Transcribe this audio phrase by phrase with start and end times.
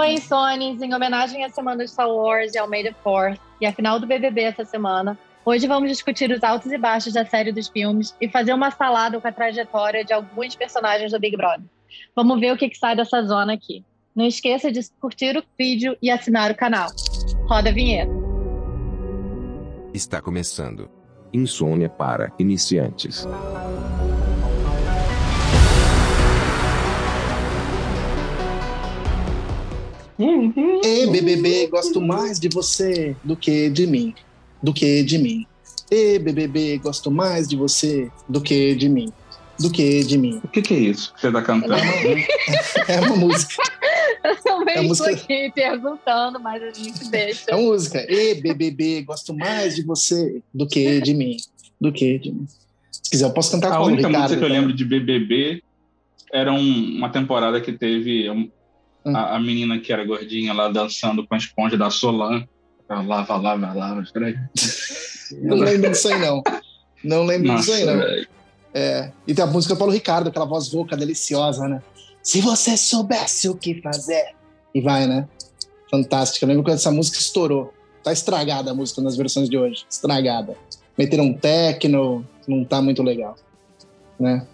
[0.00, 3.66] Oi, Sonis, em homenagem à semana de Star Wars e ao May the Fourth e
[3.66, 7.52] a final do BBB essa semana, hoje vamos discutir os altos e baixos da série
[7.52, 11.66] dos filmes e fazer uma salada com a trajetória de alguns personagens do Big Brother.
[12.16, 13.84] Vamos ver o que, que sai dessa zona aqui.
[14.16, 16.88] Não esqueça de curtir o vídeo e assinar o canal.
[17.46, 18.10] Roda a vinheta.
[19.92, 20.90] Está começando.
[21.30, 23.26] Insônia para iniciantes.
[30.84, 34.14] Ei, BBB, gosto mais de você do que de mim.
[34.62, 35.46] Do que de mim.
[35.90, 39.10] Ei, BBB, gosto mais de você do que de mim.
[39.58, 40.40] Do que de mim.
[40.44, 41.74] O que, que é isso que você tá cantando?
[41.74, 43.54] é uma música.
[44.22, 45.10] Eu também é música...
[45.10, 47.44] aqui perguntando, mas a gente deixa.
[47.48, 48.04] É uma música.
[48.06, 51.38] Ei, BBB, gosto mais de você do que de mim.
[51.80, 52.46] Do que de mim.
[52.90, 54.04] Se quiser, eu posso cantar a com o Ricardo.
[54.04, 55.62] A única música que eu lembro de BBB
[56.30, 58.28] era um, uma temporada que teve.
[59.04, 62.46] A, a, menina que era gordinha lá dançando com a esponja da Solan.
[62.88, 64.04] Lava, lava, lava.
[65.42, 66.42] Não lembro disso aí, não.
[67.02, 68.00] Não lembro disso aí, não.
[68.74, 69.12] É.
[69.26, 71.82] E tem a música do Paulo Ricardo, aquela voz rouca deliciosa, né?
[72.22, 74.34] Se você soubesse o que fazer.
[74.74, 75.26] E vai, né?
[75.90, 76.44] Fantástica.
[76.44, 77.72] Eu lembro quando essa música estourou.
[78.02, 79.84] Tá estragada a música nas versões de hoje.
[79.90, 80.56] Estragada.
[80.96, 83.36] Meteram um techno, não tá muito legal.
[84.18, 84.46] Né?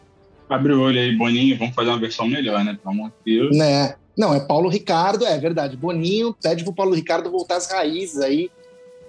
[0.49, 2.79] Abre o olho aí, Boninho, vamos fazer uma versão melhor, né?
[2.81, 3.57] Pelo amor de Deus.
[3.57, 3.95] Né?
[4.17, 5.77] Não, é Paulo Ricardo, é verdade.
[5.77, 8.51] Boninho pede pro Paulo Ricardo voltar às raízes aí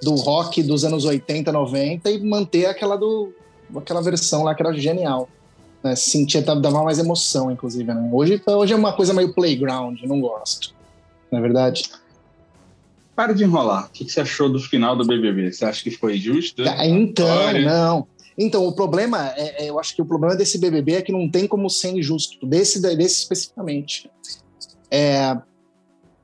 [0.02, 3.34] do rock dos anos 80, 90 e manter aquela do
[3.76, 5.30] aquela versão lá que era genial.
[5.84, 5.96] Né?
[5.96, 7.94] Sentia, dava mais emoção, inclusive.
[7.94, 8.10] Né?
[8.12, 10.74] Hoje, hoje é uma coisa meio playground, não gosto.
[11.32, 11.90] Não é verdade?
[13.16, 13.88] Para de enrolar.
[13.88, 15.52] O que você achou do final do BBB?
[15.52, 16.64] Você acha que foi justo?
[16.68, 18.08] Ah, então, não.
[18.38, 21.28] Então, o problema, é, é, eu acho que o problema desse BBB é que não
[21.28, 24.08] tem como ser injusto, desse, desse especificamente
[24.92, 25.38] é,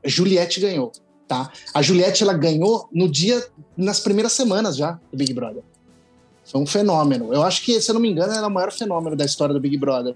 [0.04, 0.92] Juliette ganhou,
[1.28, 1.52] tá?
[1.74, 5.64] A Juliette ela ganhou no dia, nas primeiras semanas já do Big Brother.
[6.46, 7.34] Foi um fenômeno.
[7.34, 9.62] Eu acho que, se eu não me engano, era o maior fenômeno da história do
[9.62, 10.16] Big Brother.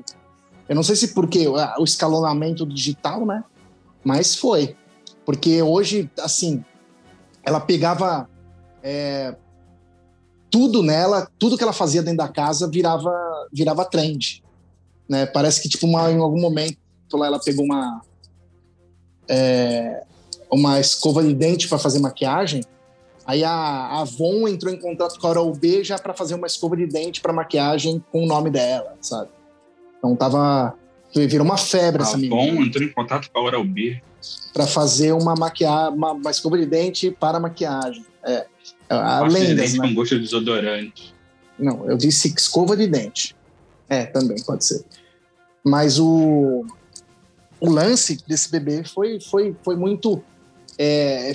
[0.68, 3.44] Eu não sei se porque o escalonamento digital, né?
[4.04, 4.76] Mas foi.
[5.26, 6.64] Porque hoje, assim,
[7.44, 8.30] ela pegava
[8.84, 9.36] é,
[10.50, 13.14] tudo nela, tudo que ela fazia dentro da casa virava,
[13.52, 14.44] virava trend.
[15.08, 15.26] Né?
[15.26, 16.78] Parece que, tipo, uma, em algum momento
[17.14, 18.02] lá ela pegou uma,
[19.30, 20.04] é,
[20.52, 22.64] uma escova de dente para fazer maquiagem.
[23.26, 26.48] Aí a, a Avon entrou em contato com a Oral B já para fazer uma
[26.48, 29.30] escova de dente para maquiagem com o nome dela, sabe?
[29.98, 30.74] Então tava.
[31.14, 32.36] Virou uma febre a essa menina.
[32.36, 34.02] A Avon entrou em contato com a Oral B.
[34.54, 38.06] Para fazer uma, maquiagem, uma, uma, escova de dente para maquiagem.
[38.26, 38.46] É.
[38.90, 39.88] A Pasta lendas, de dente né?
[39.88, 41.16] com gosto de desodorante.
[41.58, 43.36] Não, eu disse escova de dente.
[43.90, 44.86] É, também pode ser.
[45.64, 46.66] Mas o
[47.60, 50.22] o lance desse bebê foi, foi, foi muito.
[50.78, 51.34] É,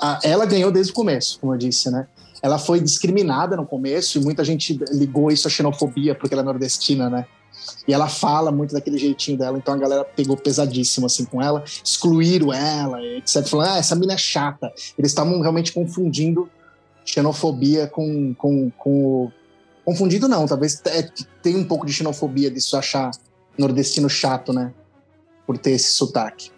[0.00, 2.06] a, ela ganhou desde o começo, como eu disse, né?
[2.42, 6.44] Ela foi discriminada no começo e muita gente ligou isso à xenofobia porque ela é
[6.44, 7.26] nordestina, né?
[7.88, 11.64] E ela fala muito daquele jeitinho dela, então a galera pegou pesadíssimo assim com ela,
[11.82, 13.44] excluíram ela, etc.
[13.46, 14.72] Falando, ah, essa mina é chata.
[14.98, 16.48] Eles estavam realmente confundindo
[17.04, 19.30] xenofobia com, com, com.
[19.84, 20.82] Confundindo não, talvez
[21.42, 23.10] tem um pouco de xenofobia disso achar
[23.56, 24.72] nordestino chato, né?
[25.46, 26.50] Por ter esse sotaque.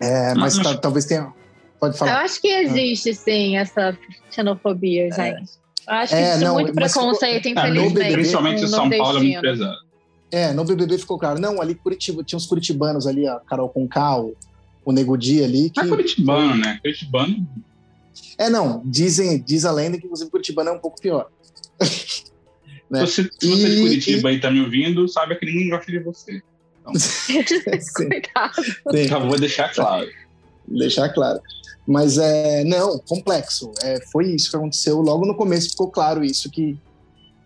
[0.00, 1.32] É, mas talvez tenha.
[1.80, 2.12] Pode falar.
[2.12, 3.96] Eu acho que existe, sim, essa
[4.30, 5.12] xenofobia, é.
[5.12, 5.52] gente.
[5.86, 7.94] Eu acho que é, existe não, muito preconceito, mas, infelizmente.
[7.94, 9.88] BBB, principalmente São Paulo é muito pesado.
[10.30, 11.40] É, no BBB ficou claro.
[11.40, 14.36] Não, ali Curitiba, tinha uns curitibanos ali, a Carol Conká, o,
[14.84, 15.70] o Nego Di ali.
[15.70, 15.80] Que...
[15.80, 16.78] É curitibano, né?
[16.82, 17.48] Curitibano.
[18.36, 18.82] É, não.
[18.84, 21.30] Dizem, diz a lenda que, inclusive, Curitibano é um pouco pior.
[22.90, 23.00] né?
[23.00, 25.90] Você, se você é de Curitiba e, e tá me ouvindo, saiba que ninguém gosta
[25.90, 26.42] de você.
[27.30, 28.52] Então,
[29.08, 30.08] Já vou deixar claro.
[30.66, 31.40] Deixar claro.
[31.86, 33.72] Mas é, não, complexo.
[33.82, 35.00] É, foi isso que aconteceu.
[35.00, 36.76] Logo no começo ficou claro isso, que,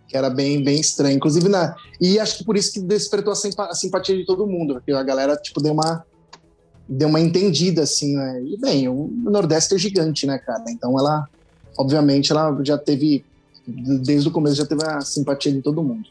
[0.09, 1.17] que era bem, bem estranho.
[1.17, 4.75] Inclusive, na, e acho que por isso que despertou a, a simpatia de todo mundo,
[4.75, 6.05] porque a galera, tipo, deu uma,
[6.89, 8.43] deu uma entendida, assim, né?
[8.45, 10.65] E, bem, o Nordeste é gigante, né, cara?
[10.71, 11.29] Então, ela,
[11.79, 13.25] obviamente, ela já teve,
[13.65, 16.09] desde o começo, já teve a simpatia de todo mundo.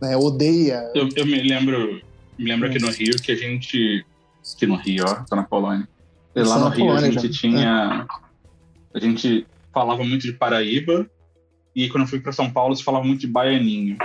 [0.00, 0.16] Né?
[0.16, 0.90] Odeia.
[0.94, 2.00] Eu, eu me lembro
[2.38, 4.04] me lembro aqui no Rio que a gente.
[4.54, 5.88] Aqui no Rio, ó, tô na Polônia.
[6.34, 7.40] E lá no Rio Polônia, a gente já.
[7.40, 8.06] tinha.
[8.94, 8.98] É.
[8.98, 11.08] A gente falava muito de Paraíba
[11.74, 13.98] e quando eu fui para São Paulo se falava muito de baianinho.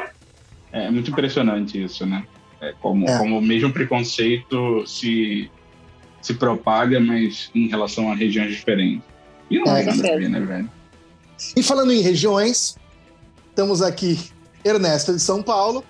[0.71, 2.25] É muito impressionante isso, né?
[2.59, 3.17] É como, é.
[3.17, 5.49] como o mesmo preconceito se,
[6.21, 9.03] se propaga, mas em relação a regiões diferentes.
[9.49, 10.71] E não é, é nada a ver, né, velho?
[11.55, 12.77] E falando em regiões,
[13.49, 14.19] estamos aqui,
[14.63, 15.83] Ernesto de São Paulo,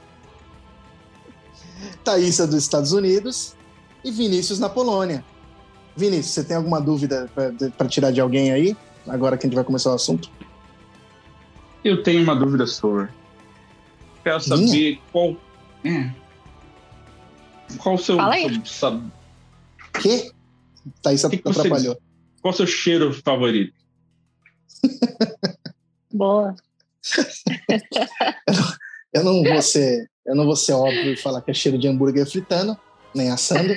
[2.03, 3.55] Thaísa dos Estados Unidos
[4.03, 5.23] e Vinícius na Polônia.
[5.95, 7.29] Vinícius, você tem alguma dúvida
[7.77, 8.75] para tirar de alguém aí?
[9.07, 10.29] Agora que a gente vai começar o assunto?
[11.83, 13.09] Eu tenho uma dúvida sobre.
[14.23, 14.99] Quero saber Minha?
[15.11, 15.35] qual.
[15.83, 16.11] É,
[17.77, 18.17] qual o seu.
[18.17, 18.61] Fala aí.
[18.65, 19.11] Sabe?
[20.01, 20.31] Que?
[21.01, 21.95] Tá, isso que atrapalhou.
[21.95, 22.01] Você,
[22.41, 23.73] qual o seu cheiro favorito?
[26.13, 26.55] Boa.
[29.13, 31.87] eu, não, vou ser, eu não vou ser óbvio e falar que é cheiro de
[31.87, 32.77] hambúrguer fritando,
[33.13, 33.73] nem assando.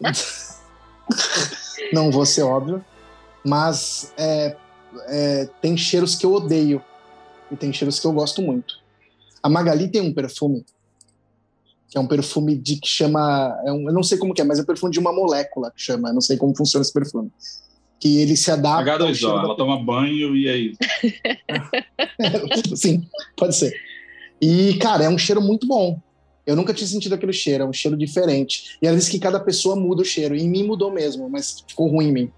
[1.92, 2.84] não vou ser óbvio.
[3.44, 4.56] Mas é,
[5.08, 6.82] é, tem cheiros que eu odeio
[7.50, 8.80] e tem cheiros que eu gosto muito.
[9.42, 10.64] A Magali tem um perfume
[11.88, 14.44] que é um perfume de que chama, é um, eu não sei como que é,
[14.44, 16.92] mas é um perfume de uma molécula que chama, eu não sei como funciona esse
[16.92, 17.32] perfume.
[17.98, 18.98] Que ele se adapta.
[18.98, 19.54] H2O, ela da...
[19.54, 20.78] toma banho e é isso.
[22.76, 23.74] Sim, pode ser.
[24.40, 26.00] E, cara, é um cheiro muito bom.
[26.46, 28.78] Eu nunca tinha sentido aquele cheiro, é um cheiro diferente.
[28.80, 30.34] E ela disse que cada pessoa muda o cheiro.
[30.34, 32.32] Em mim mudou mesmo, mas ficou ruim em mim.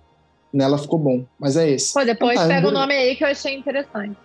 [0.52, 1.94] Nela ficou bom, mas é esse.
[1.94, 4.16] Pô, depois então, tá, pega o nome aí que eu achei interessante.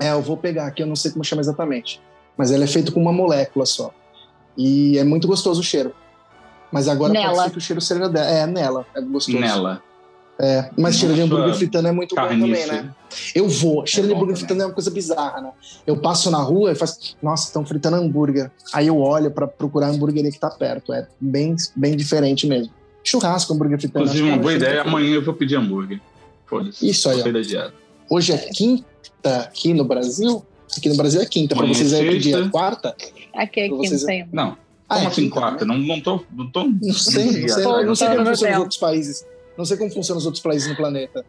[0.00, 2.00] É, eu vou pegar aqui, eu não sei como chama exatamente.
[2.38, 3.92] Mas ele é feito com uma molécula só.
[4.56, 5.94] E é muito gostoso o cheiro.
[6.72, 7.34] Mas agora nela.
[7.34, 8.30] pode ser que o cheiro seja dela.
[8.30, 8.86] É, nela.
[8.94, 9.38] É gostoso.
[9.38, 9.82] Nela.
[10.40, 12.94] É, mas cheiro de hambúrguer fritando é muito bom também, né?
[13.34, 13.84] Eu vou.
[13.84, 15.50] Cheiro é de hambúrguer fritando é uma coisa bizarra, né?
[15.84, 18.50] Eu passo na rua e faço, nossa, estão fritando hambúrguer.
[18.72, 20.92] Aí eu olho para procurar a hambúrgueria que tá perto.
[20.92, 22.72] É bem, bem diferente mesmo.
[23.02, 24.04] Churrasco, hambúrguer fritando.
[24.04, 26.00] Inclusive, uma boa ideia, amanhã eu vou pedir hambúrguer.
[26.46, 26.88] Foda-se.
[26.88, 27.20] Isso aí.
[28.08, 30.44] Hoje é quinta aqui no Brasil?
[30.76, 32.48] Aqui no Brasil é quinta, para vocês é que dia?
[32.48, 32.94] Quarta?
[33.34, 34.12] Aqui é quinta.
[34.12, 34.26] É...
[34.32, 34.56] Não.
[34.88, 35.64] Ah, como é assim quarta?
[35.64, 36.20] Não, não tô.
[36.32, 39.26] Não, tô, não sei, não sei, não, não sei como funciona nos outros países.
[39.58, 41.26] Não sei como funciona nos outros países no planeta.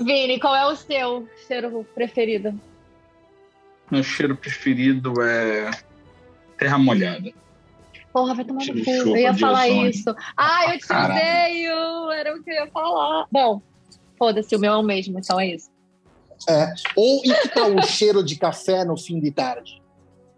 [0.00, 2.58] Vini, qual é o seu cheiro preferido?
[3.90, 5.70] Meu cheiro preferido é
[6.56, 7.30] terra molhada.
[8.14, 8.90] Porra, vai tomar no cu.
[8.90, 10.14] Eu ia falar isso.
[10.34, 12.10] Ah, eu te odeio!
[12.12, 13.26] Era o que eu ia falar.
[13.30, 13.60] Bom,
[14.18, 15.70] foda-se, o meu é o mesmo, então é isso.
[16.48, 16.72] É.
[16.96, 19.82] Ou e que tal o cheiro de café no fim de tarde?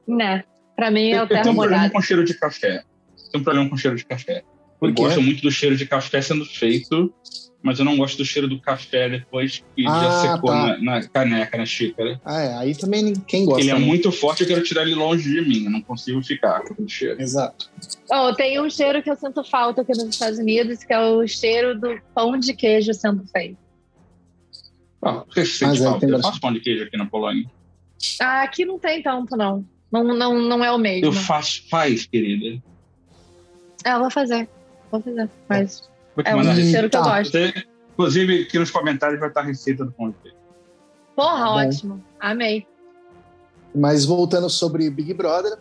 [0.08, 0.42] Né.
[0.74, 1.44] Pra mim é o terra molhada.
[1.44, 2.82] Tem um problema com cheiro de café.
[3.30, 4.42] Tem um problema com cheiro de café.
[4.80, 7.12] Eu gosto muito do cheiro de café sendo feito,
[7.62, 10.78] mas eu não gosto do cheiro do café depois que ah, já secou tá.
[10.78, 12.20] na, na, caneca, na xícara.
[12.24, 12.54] Ah, é.
[12.56, 13.60] Aí também quem gosta.
[13.60, 13.80] Ele é né?
[13.80, 15.64] muito forte, eu quero tirar ele longe de mim.
[15.64, 17.20] Eu não consigo ficar com o cheiro.
[17.20, 17.70] Exato.
[18.10, 21.26] Oh, tem um cheiro que eu sinto falta aqui nos Estados Unidos, que é o
[21.26, 23.58] cheiro do pão de queijo sendo feito.
[25.02, 26.06] Ah, você sente falta?
[26.06, 27.44] Eu faço pão de queijo aqui na Polônia.
[28.20, 29.64] Ah, aqui não tem tanto, não.
[29.92, 31.06] Não, não, não é o mesmo.
[31.06, 32.62] Eu faço, faz, querida.
[33.84, 34.48] É, eu vou fazer.
[34.90, 35.30] Vou fazer.
[35.48, 35.82] Mas
[36.24, 37.18] é um cheiro que eu tá.
[37.18, 37.32] gosto.
[37.32, 40.36] Você, inclusive, aqui nos comentários vai estar a receita do pão de queijo.
[41.14, 42.04] Porra, tá ótimo.
[42.18, 42.66] Amei.
[43.74, 45.58] Mas voltando sobre Big Brother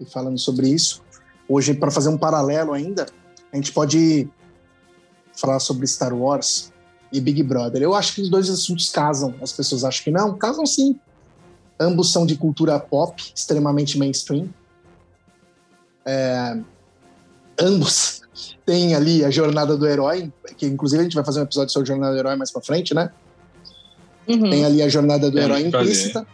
[0.00, 1.02] e falando sobre isso,
[1.48, 3.06] hoje, para fazer um paralelo ainda,
[3.52, 4.28] a gente pode
[5.34, 6.72] falar sobre Star Wars
[7.12, 7.82] e Big Brother.
[7.82, 9.34] Eu acho que os dois assuntos casam.
[9.42, 10.98] As pessoas acham que não, casam sim.
[11.80, 14.48] Ambos são de cultura pop, extremamente mainstream.
[16.04, 16.60] É,
[17.60, 18.22] ambos
[18.64, 21.90] têm ali a jornada do herói, que inclusive a gente vai fazer um episódio sobre
[21.90, 23.10] a jornada do herói mais pra frente, né?
[24.28, 24.50] Uhum.
[24.50, 26.26] Tem ali a jornada do herói implícita.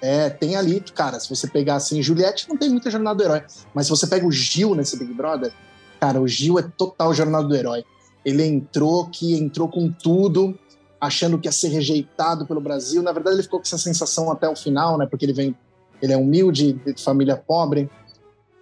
[0.00, 3.42] É, tem ali, cara, se você pegar assim, Juliette não tem muita jornada do herói,
[3.74, 5.52] mas se você pega o Gil nesse Big Brother,
[5.98, 7.84] cara, o Gil é total jornada do herói.
[8.24, 10.56] Ele entrou que entrou com tudo,
[11.00, 13.02] achando que ia ser rejeitado pelo Brasil.
[13.02, 15.06] Na verdade, ele ficou com essa sensação até o final, né?
[15.06, 15.56] Porque ele vem,
[16.02, 17.90] ele é humilde, de família pobre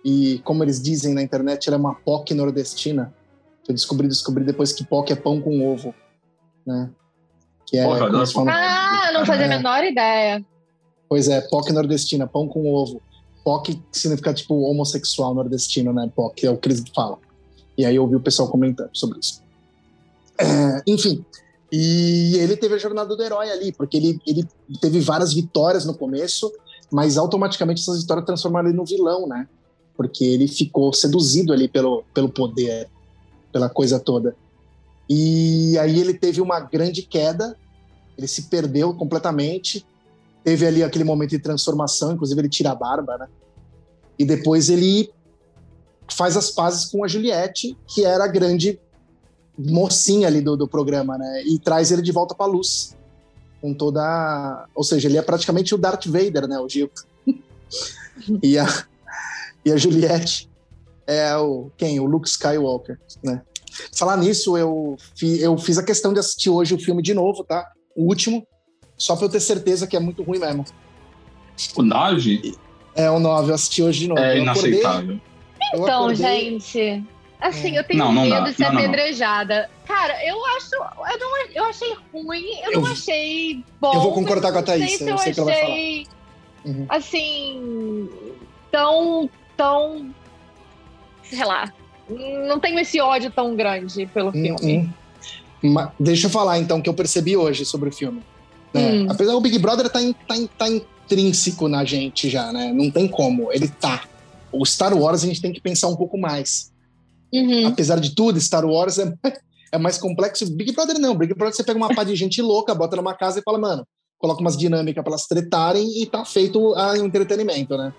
[0.09, 3.13] e como eles dizem na internet, ele é uma POC nordestina.
[3.67, 5.93] Eu descobri, descobri depois que POC é pão com ovo,
[6.65, 6.89] né?
[7.67, 8.55] Que é Porra, não, falam...
[8.55, 9.57] Ah, não fazia a é.
[9.57, 10.47] menor ideia.
[11.09, 13.03] Pois é, POC nordestina, pão com ovo.
[13.43, 16.09] POC significa tipo homossexual nordestino, né?
[16.15, 17.19] POC é o que eles falam.
[17.77, 19.43] E aí eu ouvi o pessoal comentando sobre isso.
[20.39, 21.25] É, enfim,
[21.73, 24.47] e ele teve a jornada do herói ali, porque ele, ele
[24.81, 26.53] teve várias vitórias no começo,
[26.93, 29.49] mas automaticamente essas vitórias transformaram ele no vilão, né?
[29.97, 32.89] Porque ele ficou seduzido ali pelo, pelo poder,
[33.53, 34.37] pela coisa toda.
[35.09, 37.57] E aí ele teve uma grande queda,
[38.19, 39.87] ele se perdeu completamente,
[40.43, 43.29] teve ali aquele momento de transformação, inclusive ele tira a barba, né?
[44.19, 45.11] E depois ele
[46.09, 48.79] faz as pazes com a Juliette, que era a grande
[49.59, 51.43] mocinha ali do, do programa, né?
[51.45, 52.97] E traz ele de volta para a luz.
[53.61, 54.67] Com toda.
[54.75, 56.59] Ou seja, ele é praticamente o Darth Vader, né?
[56.59, 56.91] O Gil.
[58.43, 58.67] e, a,
[59.67, 60.49] e a Juliette
[61.07, 61.71] é o.
[61.77, 62.01] Quem?
[62.01, 63.43] O Luke Skywalker, né?
[63.95, 67.45] Falar nisso, eu, fi, eu fiz a questão de assistir hoje o filme de novo,
[67.45, 67.69] tá?
[67.95, 68.47] O último.
[68.97, 70.65] Só pra eu ter certeza que é muito ruim mesmo.
[71.77, 72.55] O 9?
[72.95, 74.21] É, o 9, eu assisti hoje de novo.
[74.21, 75.21] É inaceitável.
[75.75, 77.05] Então, gente
[77.41, 78.41] Assim, eu tenho não, não medo dá.
[78.45, 79.71] de ser não, apedrejada.
[79.87, 80.75] Cara, eu acho.
[80.75, 83.93] Eu, não, eu achei ruim, eu, eu, não achei bom.
[83.93, 84.93] Eu vou concordar com a Thaís.
[84.93, 86.17] Não sei, eu, sei que ela vai falar.
[86.65, 86.87] Uhum.
[86.89, 88.09] Assim.
[88.71, 89.31] Tão.
[89.57, 90.15] Tão.
[91.25, 91.73] Sei lá.
[92.09, 94.59] Não tenho esse ódio tão grande pelo uhum.
[94.59, 94.95] filme.
[95.63, 98.23] Mas, deixa eu falar então o que eu percebi hoje sobre o filme.
[98.73, 98.93] Né?
[98.93, 99.07] Hum.
[99.11, 102.73] Apesar do Big Brother tá, in, tá, in, tá intrínseco na gente já, né?
[102.73, 103.53] Não tem como.
[103.53, 104.05] Ele tá.
[104.53, 106.73] O Star Wars a gente tem que pensar um pouco mais.
[107.33, 107.67] Uhum.
[107.67, 109.13] Apesar de tudo, Star Wars é,
[109.73, 110.51] é mais complexo.
[110.55, 111.15] Big Brother não.
[111.17, 113.87] Big Brother você pega uma pá de gente louca, bota numa casa e fala, mano,
[114.19, 117.93] coloca umas dinâmicas para elas tretarem e tá feito o entretenimento, né?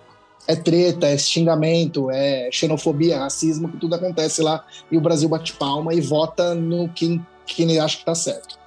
[0.46, 5.54] É treta, é xingamento, é xenofobia, racismo, que tudo acontece lá e o Brasil bate
[5.54, 7.26] palma e vota no quem
[7.58, 8.58] ele acha que tá certo.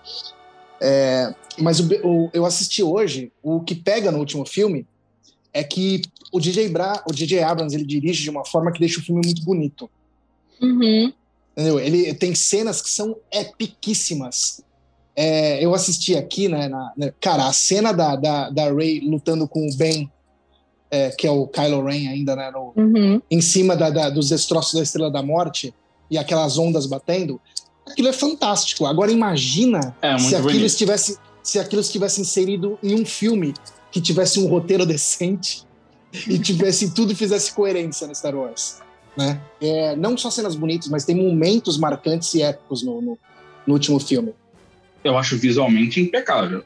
[0.81, 4.87] É, mas o, o, eu assisti hoje, o que pega no último filme
[5.53, 6.00] é que
[6.33, 9.21] o DJ, Bra, o DJ Abrams ele dirige de uma forma que deixa o filme
[9.25, 9.91] muito bonito.
[10.61, 11.12] Uhum.
[11.53, 11.81] Entendeu?
[11.81, 14.62] Ele tem cenas que são epiquíssimas.
[15.15, 19.47] É, eu assisti aqui, né, na, né, Cara, a cena da, da, da Ray lutando
[19.47, 20.11] com o Ben,
[20.90, 22.50] é, que é o Kylo Ren ainda, né?
[22.50, 23.23] No, uhum.
[23.30, 25.75] Em cima da, da, dos destroços da Estrela da Morte
[26.11, 27.40] e aquelas ondas batendo.
[27.87, 28.87] Aquilo é fantástico.
[28.87, 30.66] Agora imagina é, se aquilo bonito.
[30.66, 33.54] estivesse se aquilo estivesse inserido em um filme
[33.90, 35.64] que tivesse um roteiro decente
[36.28, 38.80] e tivesse tudo e fizesse coerência no Star Wars
[39.16, 39.40] né?
[39.61, 43.18] É, não só cenas bonitas, mas tem momentos marcantes e épicos no, no,
[43.66, 44.32] no último filme.
[45.02, 46.64] Eu acho visualmente impecável.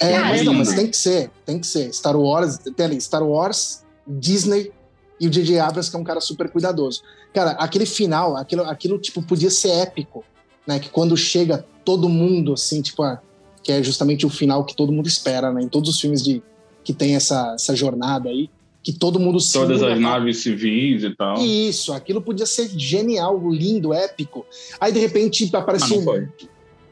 [0.00, 1.92] É, é mas, não, mas tem que ser, tem que ser.
[1.92, 4.72] Star Wars, tem ali, Star Wars, Disney
[5.20, 5.58] e o J.J.
[5.60, 7.02] Abrams, que é um cara super cuidadoso.
[7.32, 10.24] Cara, aquele final, aquilo, aquilo tipo, podia ser épico,
[10.66, 10.78] né?
[10.78, 13.20] Que quando chega todo mundo, assim, tipo, ah,
[13.62, 15.62] que é justamente o final que todo mundo espera, né?
[15.62, 16.42] Em todos os filmes de,
[16.82, 18.50] que tem essa, essa jornada aí
[18.84, 21.42] que todo mundo se Todas as naves civis e tal.
[21.42, 24.44] Isso, aquilo podia ser genial, lindo, épico.
[24.78, 26.28] Aí de repente aparece Mas não Foi.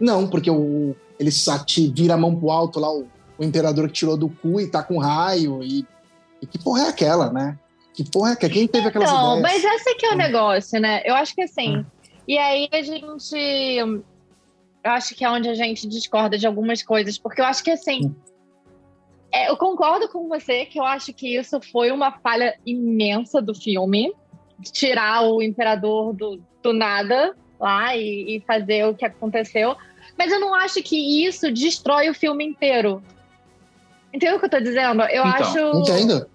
[0.01, 3.07] Não, porque o, ele vira a mão pro alto lá, o,
[3.39, 5.63] o, imperador que tirou do cu e tá com raio.
[5.63, 5.87] E,
[6.41, 7.59] e que porra é aquela, né?
[7.95, 8.53] Que porra é aquela?
[8.53, 9.63] Quem teve aquelas então, ideias?
[9.63, 10.19] Mas esse que é o hum.
[10.19, 11.03] negócio, né?
[11.05, 11.79] Eu acho que assim.
[11.79, 11.85] Hum.
[12.27, 13.37] E aí a gente.
[14.85, 17.71] Eu acho que é onde a gente discorda de algumas coisas, porque eu acho que
[17.71, 18.07] assim.
[18.07, 18.15] Hum
[19.33, 23.55] é, eu concordo com você que eu acho que isso foi uma falha imensa do
[23.55, 24.13] filme.
[24.61, 29.75] Tirar o imperador do, do nada lá e, e fazer o que aconteceu.
[30.23, 33.03] Mas eu não acho que isso destrói o filme inteiro.
[34.13, 35.03] Entendeu o que eu tô dizendo?
[35.03, 35.59] Eu então, acho.
[35.81, 36.31] Entendo.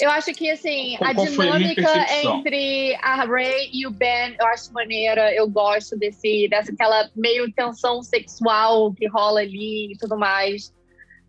[0.00, 4.34] Eu acho que, assim, qual, a qual dinâmica a entre a Ray e o Ben,
[4.40, 5.30] eu acho maneira.
[5.34, 10.72] Eu gosto desse, dessa aquela meio tensão sexual que rola ali e tudo mais.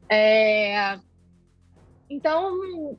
[0.10, 0.98] É...
[2.10, 2.98] Então,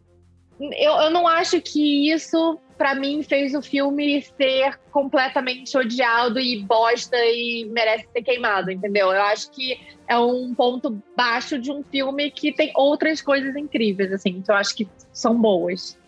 [0.61, 6.63] eu, eu não acho que isso, para mim, fez o filme ser completamente odiado e
[6.63, 9.11] bosta e merece ser queimado, entendeu?
[9.11, 14.13] Eu acho que é um ponto baixo de um filme que tem outras coisas incríveis,
[14.13, 15.99] assim, que eu acho que são boas.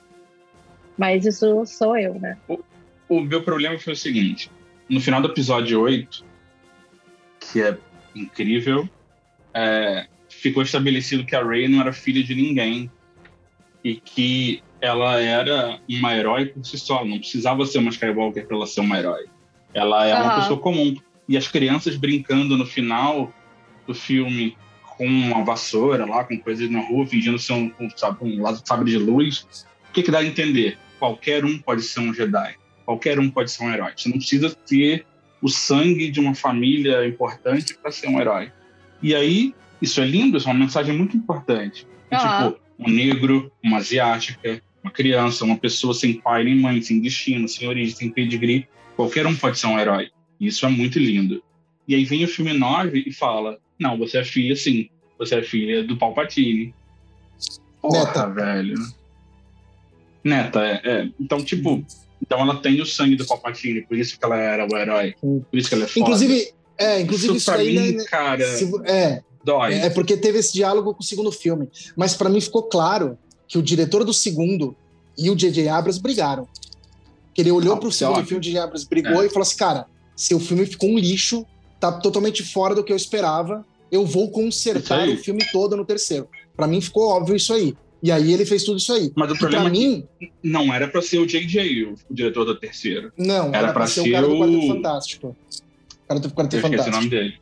[0.98, 2.36] Mas isso sou eu, né?
[2.46, 2.58] O,
[3.08, 4.50] o meu problema foi o seguinte:
[4.86, 6.24] no final do episódio 8,
[7.40, 7.78] que é
[8.14, 8.86] incrível,
[9.54, 12.90] é, ficou estabelecido que a Rey não era filha de ninguém
[13.84, 18.56] e que ela era uma herói por si só, não precisava ser uma Skywalker para
[18.56, 19.26] ela ser uma herói.
[19.72, 20.26] Ela era uhum.
[20.26, 20.96] uma pessoa comum.
[21.28, 23.32] E as crianças brincando no final
[23.86, 24.56] do filme
[24.96, 28.90] com uma vassoura lá, com coisas na rua, fingindo ser um, um, sabe, um sabre
[28.90, 29.66] de luz.
[29.88, 30.78] O que, que dá a entender?
[30.98, 32.56] Qualquer um pode ser um Jedi.
[32.84, 33.92] Qualquer um pode ser um herói.
[33.96, 35.06] Você não precisa ter
[35.40, 38.52] o sangue de uma família importante para ser um herói.
[39.02, 41.86] E aí, isso é lindo, isso é uma mensagem muito importante.
[42.12, 42.18] Uhum.
[42.18, 47.48] Tipo, um negro, uma asiática, uma criança, uma pessoa sem pai nem mãe, sem destino,
[47.48, 50.10] sem origem, sem pedigree, qualquer um pode ser um herói.
[50.40, 51.42] Isso é muito lindo.
[51.86, 54.88] E aí vem o filme 9 e fala: Não, você é filha, sim.
[55.18, 56.74] Você é filha do Palpatine.
[57.80, 58.26] Porra, Neta.
[58.28, 58.74] velho.
[60.24, 61.08] Neta, é, é.
[61.20, 61.84] Então, tipo,
[62.20, 65.14] então ela tem o sangue do Palpatine, por isso que ela era o herói.
[65.20, 66.00] Por isso que ela é foda.
[66.00, 68.44] Inclusive, é, inclusive isso, isso aí, mim, né, cara.
[68.56, 69.74] Se, é, Dói.
[69.74, 71.68] É porque teve esse diálogo com o segundo filme.
[71.96, 73.18] Mas para mim ficou claro
[73.48, 74.76] que o diretor do segundo
[75.16, 75.68] e o J.J.
[75.68, 76.48] Abrams brigaram.
[77.34, 78.28] Que ele olhou para o segundo óbvio.
[78.28, 78.58] filme, o J.J.
[78.60, 79.26] Abrams brigou é.
[79.26, 81.46] e falou assim: cara, seu filme ficou um lixo,
[81.80, 83.64] tá totalmente fora do que eu esperava.
[83.90, 86.28] Eu vou consertar o filme todo no terceiro.
[86.56, 87.74] Para mim ficou óbvio isso aí.
[88.02, 89.12] E aí ele fez tudo isso aí.
[89.14, 90.04] Mas o problema pra é mim
[90.42, 93.12] não era para ser o J.J., o, o diretor do terceiro.
[93.16, 95.28] Não, era, para ser, o cara do Quarteto Fantástico.
[95.28, 96.88] O cara do Quarteto Fantástico.
[96.88, 97.34] o nome dele.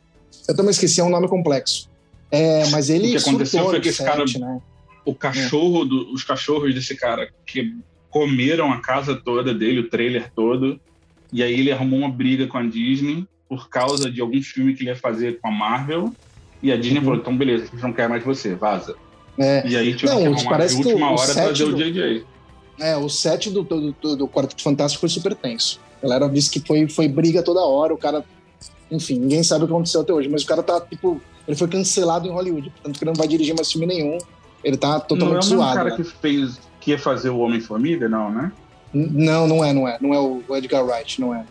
[0.47, 1.89] Eu também esqueci, é um nome complexo.
[2.31, 4.61] É, mas ele o que aconteceu foi que esse cara, né?
[5.05, 7.75] o cachorro, do, os cachorros desse cara que
[8.09, 10.81] comeram a casa toda dele, o trailer todo,
[11.33, 14.83] E aí ele arrumou uma briga com a Disney por causa de algum filme que
[14.83, 16.13] ele ia fazer com a Marvel.
[16.63, 17.05] E a Disney uhum.
[17.05, 18.97] falou: então beleza, a gente não quer mais você, vaza.
[19.39, 19.67] É.
[19.67, 21.75] E aí tinha não, que parece de última hora trazer do...
[21.75, 22.25] o JJ.
[22.79, 25.81] É, o set do, do, do, do Quarteto Fantástico foi super tenso.
[25.99, 28.25] A galera disse que foi, foi briga toda hora, o cara.
[28.90, 31.21] Enfim, ninguém sabe o que aconteceu até hoje, mas o cara tá, tipo.
[31.47, 34.19] Ele foi cancelado em Hollywood, portanto que ele não vai dirigir mais filme nenhum.
[34.62, 35.57] Ele tá totalmente zoado.
[35.57, 35.97] Não é o cara né?
[35.97, 36.61] que fez.
[36.81, 38.52] que ia fazer o Homem-Formiga, não, né?
[38.93, 39.99] Não, não é, não é.
[40.00, 41.45] Não é o Edgar Wright, não é.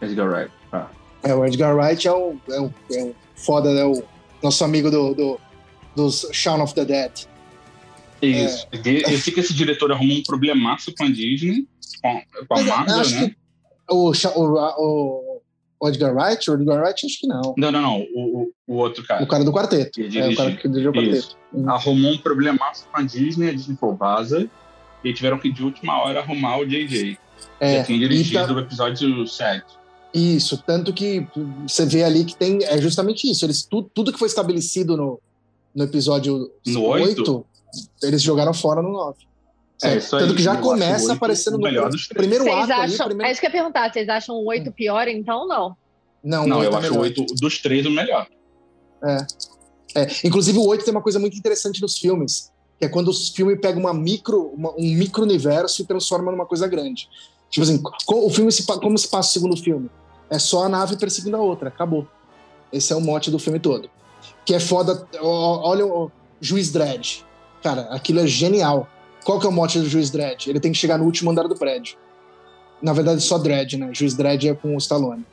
[0.00, 0.90] Edgar Wright, tá.
[1.22, 4.02] É, o Edgar Wright é o, é o, é o foda, é o
[4.42, 5.40] nosso amigo do, do,
[5.94, 7.12] dos Shaun of the Dead.
[8.20, 8.66] Isso.
[8.72, 9.12] É.
[9.12, 11.66] Eu sei que esse diretor arrumou um problemaço com a Disney,
[12.00, 13.28] com, a Marvel, acho né?
[13.28, 13.36] Que
[13.90, 15.31] o, o, o
[15.88, 17.54] Edgar Wright, o Edgar Wright, acho que não.
[17.56, 18.00] Não, não, não.
[18.14, 19.22] O, o, outro cara.
[19.22, 19.90] O cara do quarteto.
[19.92, 21.36] Que é, o cara que dirigiu o quarteto.
[21.52, 21.70] Uhum.
[21.70, 24.48] Arrumou um problemaço com a Disney, a Disney foi vaza,
[25.02, 27.18] e tiveram que de última hora arrumar o JJ.
[27.58, 28.52] É, que tinha dirigido tá...
[28.52, 29.64] o episódio 7.
[30.14, 31.26] Isso, tanto que
[31.66, 32.62] você vê ali que tem.
[32.64, 33.44] É justamente isso.
[33.44, 35.20] Eles, tudo, tudo que foi estabelecido no,
[35.74, 37.46] no episódio no 8, 8
[38.02, 39.16] eles jogaram fora no 9.
[39.82, 42.72] É, isso aí, Tanto que já começa aparecendo no melhor dos primeiro vocês ato.
[42.72, 43.28] Acham, ali, primeiro...
[43.28, 43.92] É isso que eu ia perguntar.
[43.92, 45.76] Vocês acham o 8 pior, então, não?
[46.22, 48.26] Não, não eu é acho o 8 dos três o melhor.
[49.04, 50.02] É.
[50.02, 50.06] é.
[50.24, 53.56] Inclusive, o 8 tem uma coisa muito interessante nos filmes, que é quando o filme
[53.56, 57.08] pega uma micro, uma, um micro-universo e transforma numa coisa grande.
[57.50, 59.90] Tipo assim, o filme se, como se passa o segundo filme?
[60.30, 62.06] É só a nave perseguindo a outra, acabou.
[62.72, 63.90] Esse é o mote do filme todo.
[64.46, 65.06] Que é foda.
[65.20, 66.10] Olha o
[66.40, 67.24] Juiz Dredd.
[67.62, 68.88] Cara, aquilo é genial.
[69.24, 70.48] Qual que é o mote do Juiz Dredd?
[70.48, 71.96] Ele tem que chegar no último andar do prédio.
[72.80, 73.90] Na verdade, só Dredd, né?
[73.92, 75.24] Juiz Dredd é com o Stallone.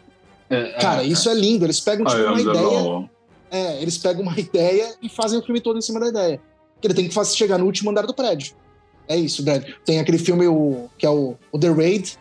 [0.49, 1.65] É, é Cara, é, isso é lindo.
[1.65, 3.09] Eles pegam tipo, uma ideia.
[3.51, 6.39] É, eles pegam uma ideia e fazem o filme todo em cima da ideia.
[6.79, 8.53] Que ele tem que fazer, chegar no último andar do prédio.
[9.07, 9.75] É isso, Dredd.
[9.83, 12.17] Tem aquele filme o, que é o, o The Raid,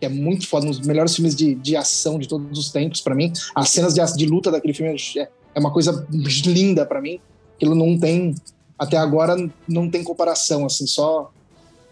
[0.00, 3.00] que é muito foda, um dos melhores filmes de, de ação de todos os tempos
[3.00, 3.32] para mim.
[3.54, 7.20] As cenas de, de luta daquele filme é, é uma coisa linda para mim.
[7.54, 8.34] Aquilo não tem,
[8.78, 9.36] até agora,
[9.68, 11.30] não tem comparação, assim, só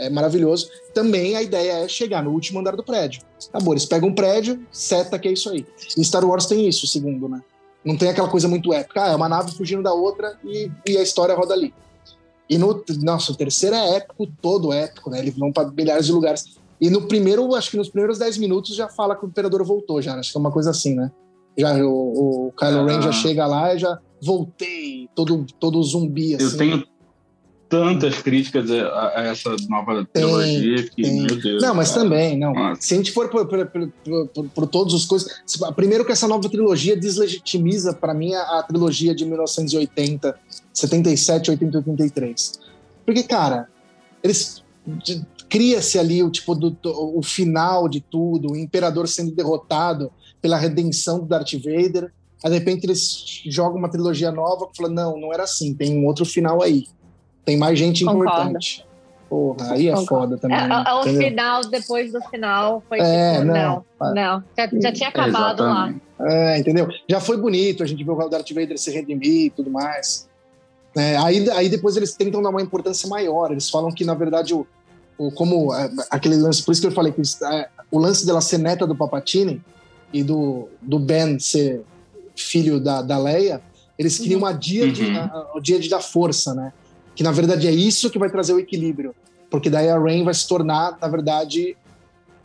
[0.01, 0.69] é maravilhoso.
[0.95, 3.23] Também a ideia é chegar no último andar do prédio.
[3.49, 5.66] Acabou, eles pegam um prédio, seta que é isso aí.
[5.97, 7.43] E Star Wars tem isso, segundo, né?
[7.85, 9.05] Não tem aquela coisa muito épica.
[9.05, 11.73] Ah, é uma nave fugindo da outra e, e a história roda ali.
[12.49, 12.83] E no.
[13.03, 15.19] Nossa, o terceiro é épico, todo épico, né?
[15.21, 16.45] Eles vão para milhares de lugares.
[16.81, 20.01] E no primeiro, acho que nos primeiros 10 minutos já fala que o Imperador voltou,
[20.01, 20.14] já.
[20.19, 21.12] Acho que é uma coisa assim, né?
[21.57, 22.87] Já o, o Kylo ah.
[22.87, 26.45] Ren já chega lá e já voltei, todo, todo zumbi, assim.
[26.45, 26.85] Eu tenho
[27.71, 31.23] tantas críticas a, a essa nova trilogia que, tem.
[31.23, 31.63] meu Deus.
[31.63, 32.03] Não, mas cara.
[32.03, 32.53] também, não.
[32.53, 32.83] Nossa.
[32.83, 35.41] Se a gente for por, por, por, por, todas as coisas.
[35.77, 40.37] Primeiro que essa nova trilogia deslegitimiza, para mim, a, a, trilogia de 1980,
[40.75, 42.61] 77, 80 83.
[43.07, 43.69] Porque, cara,
[44.23, 44.65] eles
[45.49, 50.57] cria-se ali o tipo do, do, o final de tudo, o imperador sendo derrotado pela
[50.57, 52.13] redenção do Darth Vader.
[52.42, 55.98] Aí, de repente, eles jogam uma trilogia nova que fala: não, não era assim, tem
[55.98, 56.87] um outro final aí.
[57.44, 58.31] Tem mais gente Concordo.
[58.31, 58.87] importante.
[59.29, 60.07] Porra, aí é Concordo.
[60.07, 60.59] foda também.
[60.59, 64.44] É, é o final depois do final foi é, tipo, não, não, não.
[64.59, 66.03] Já, já tinha acabado Exatamente.
[66.18, 66.29] lá.
[66.29, 66.88] É, entendeu?
[67.09, 70.29] Já foi bonito, a gente viu o Darth Vader se redimir e tudo mais.
[70.96, 73.53] É, aí, aí depois eles tentam dar uma importância maior.
[73.53, 74.66] Eles falam que, na verdade, o,
[75.16, 78.40] o como é, aquele lance, por isso que eu falei que é, o lance dela
[78.40, 79.62] ser neta do Papatini
[80.12, 81.83] e do, do Ben ser
[82.37, 83.62] filho da, da Leia,
[83.99, 85.19] eles criam a dia, de, uhum.
[85.19, 86.73] a, de da força, né?
[87.14, 89.14] Que na verdade é isso que vai trazer o equilíbrio.
[89.51, 91.77] Porque daí a Rain vai se tornar, na verdade,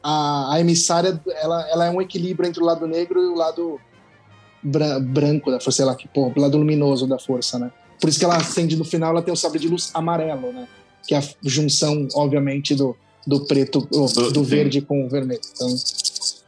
[0.04, 3.80] a, a emissária, ela, ela é um equilíbrio entre o lado negro e o lado
[4.62, 7.72] bra branco da força, sei lá, que, pô, o lado luminoso da força, né?
[8.02, 10.68] Por isso que ela acende no final, ela tem o sabre de luz amarelo, né?
[11.08, 15.42] Que é a junção, obviamente, do, do preto, do, do verde com o vermelho.
[15.54, 15.76] Então,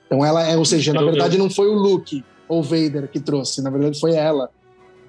[0.06, 3.62] então ela é, ou seja, na verdade não foi o Luke ou Vader que trouxe,
[3.62, 4.50] na verdade foi ela.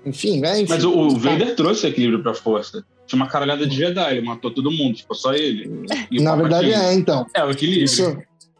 [0.04, 0.72] Enfim, é, enfim.
[0.72, 2.84] Mas o, o Vader trouxe equilíbrio pra força.
[3.06, 5.86] Tinha uma caralhada de Jedi, ele matou todo mundo, tipo, só ele.
[6.12, 7.26] Na verdade é, então.
[7.34, 7.84] É, o equilíbrio.
[7.84, 8.16] Isso,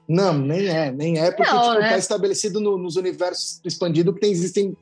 [0.09, 1.91] não, nem é, nem é, porque não, tipo, né?
[1.91, 4.75] tá estabelecido no, nos universos expandidos que tem, existem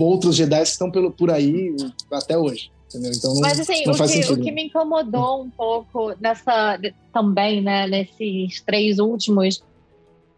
[0.00, 1.74] outros Jedi que estão pelo, por aí
[2.10, 2.72] até hoje.
[2.88, 3.12] Entendeu?
[3.14, 6.78] Então, não, Mas assim, o, que, o, que, me incomodou um pouco nessa
[7.12, 9.62] também, né, nesses três últimos,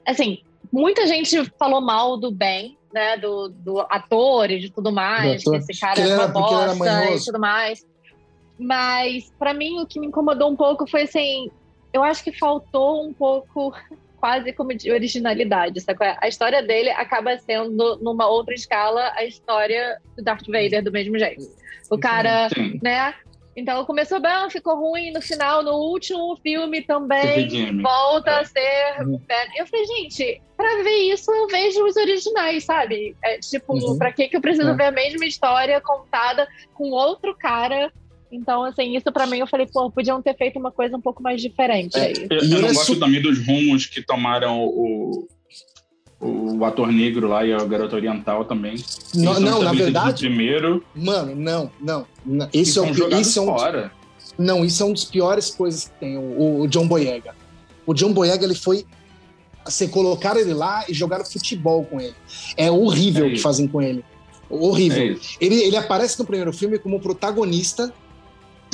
[0.07, 0.39] assim,
[0.75, 5.57] muita gente falou mal do Ben, né, do, do ator e de tudo mais, que
[5.57, 7.87] esse cara é uma bosta e tudo mais.
[8.59, 11.49] Mas, para mim, o que me incomodou um pouco foi assim:
[11.93, 13.73] eu acho que faltou um pouco,
[14.19, 15.81] quase como de originalidade.
[15.81, 15.99] Sabe?
[16.21, 21.19] A história dele acaba sendo, numa outra escala, a história do Darth Vader do mesmo
[21.19, 21.45] jeito.
[21.91, 22.81] O cara, Sim.
[22.83, 23.15] né?
[23.57, 28.41] Então começou bem, ficou ruim no final, no último filme também volta é.
[28.41, 29.07] a ser.
[29.07, 29.21] Uhum.
[29.57, 33.17] Eu falei, gente, pra ver isso eu vejo os originais, sabe?
[33.23, 33.97] É, tipo, uhum.
[33.97, 34.75] pra que, que eu preciso é.
[34.75, 37.93] ver a mesma história contada com outro cara?
[38.31, 41.23] Então, assim, isso pra mim eu falei, pô, podiam ter feito uma coisa um pouco
[41.23, 41.97] mais diferente.
[41.97, 45.29] É, eu, eu não gosto também dos rumos que tomaram o,
[46.21, 48.77] o ator negro lá e a garota oriental também.
[49.15, 50.27] Não, não na verdade.
[50.27, 50.85] Primeiro.
[50.95, 52.07] Mano, não, não.
[52.25, 52.49] não.
[52.53, 53.47] Isso, é, um, isso é um.
[53.47, 53.93] Fora.
[54.39, 57.35] Não, isso é um dos piores coisas que tem, o, o John Boyega.
[57.87, 58.87] O John Boyega, ele foi.
[59.65, 62.15] Você colocar ele lá e jogar futebol com ele.
[62.57, 64.05] É horrível é o que fazem com ele.
[64.51, 65.03] Horrível.
[65.03, 67.93] É ele, ele aparece no primeiro filme como protagonista.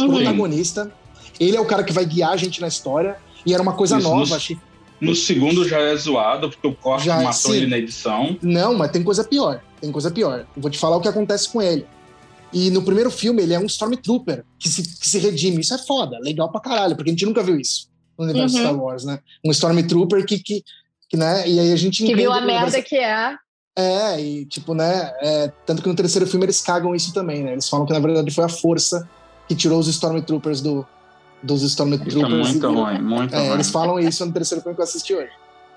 [0.01, 0.09] Uhum.
[0.09, 0.93] Protagonista.
[1.39, 3.19] Ele é o cara que vai guiar a gente na história.
[3.47, 4.37] E era uma coisa isso, nova.
[4.37, 4.59] Achei
[5.01, 7.57] no segundo já é zoado, porque o corte já, matou sim.
[7.57, 8.37] ele na edição.
[8.43, 9.63] Não, mas tem coisa pior.
[9.81, 10.41] Tem coisa pior.
[10.55, 11.87] Eu vou te falar o que acontece com ele.
[12.53, 15.61] E no primeiro filme, ele é um Stormtrooper que se, que se redime.
[15.61, 18.63] Isso é foda, legal pra caralho, porque a gente nunca viu isso no universo uhum.
[18.63, 19.21] Star Wars, né?
[19.45, 20.63] Um Stormtrooper que, que,
[21.09, 21.49] que, né?
[21.49, 22.05] E aí a gente.
[22.05, 23.37] Que viu a merda que é.
[23.77, 25.13] É, e tipo, né?
[25.23, 27.53] É, tanto que no terceiro filme eles cagam isso também, né?
[27.53, 29.09] Eles falam que na verdade foi a força
[29.49, 30.87] que tirou os Stormtroopers do,
[31.43, 32.15] dos Stormtroopers.
[32.15, 33.55] Muito ruim, muito é, ruim.
[33.55, 35.31] Eles falam isso no terceiro filme que eu assisti hoje.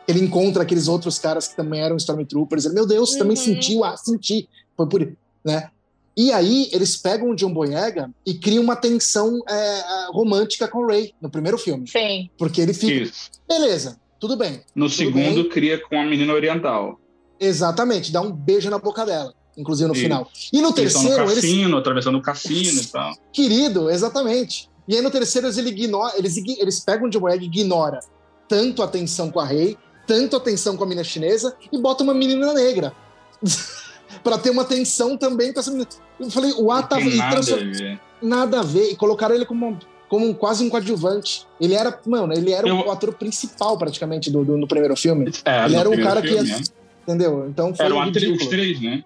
[0.08, 2.66] Ele encontra aqueles outros caras que também eram Stormtroopers.
[2.66, 3.20] Ele, meu Deus, uhum.
[3.20, 3.84] também sentiu?
[3.84, 4.50] Ah, senti.
[4.76, 5.08] Foi por
[5.44, 5.70] né?
[6.16, 10.88] E aí eles pegam o John Boyega e criam uma tensão é, romântica com o
[10.88, 11.88] Ray no primeiro filme.
[11.88, 12.30] Sim.
[12.38, 12.94] Porque ele fica.
[12.94, 13.32] Isso.
[13.48, 14.62] Beleza, tudo bem.
[14.76, 15.50] No tudo segundo, bem.
[15.50, 17.00] cria com a menina oriental.
[17.40, 20.04] Exatamente, dá um beijo na boca dela, inclusive no Isso.
[20.04, 20.30] final.
[20.52, 21.24] E no eles terceiro.
[21.24, 21.80] No cassino, eles...
[21.80, 23.14] atravessando o cassino e tal.
[23.32, 24.70] Querido, exatamente.
[24.88, 28.00] E aí no terceiro eles, ignora, eles, eles pegam o e ignora
[28.48, 32.04] tanto a tensão com a Rei, tanto a tensão com a menina chinesa e bota
[32.04, 32.94] uma menina negra.
[34.24, 35.90] para ter uma tensão também com essa menina.
[36.20, 38.92] Eu falei, o Ata nada, a nada a ver.
[38.92, 41.48] E colocaram ele como, como um, quase um coadjuvante.
[41.60, 42.76] Ele era, mano, ele era Eu...
[42.78, 45.32] o ator principal praticamente do, do no primeiro filme.
[45.46, 46.64] É, ele era o cara filme, que ia, né?
[47.04, 47.48] Entendeu?
[47.50, 47.86] Então foi.
[47.86, 49.04] Eram os três, né?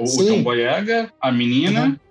[0.00, 0.26] O Sim.
[0.26, 1.84] John Boyega, a menina.
[1.84, 2.09] Uhum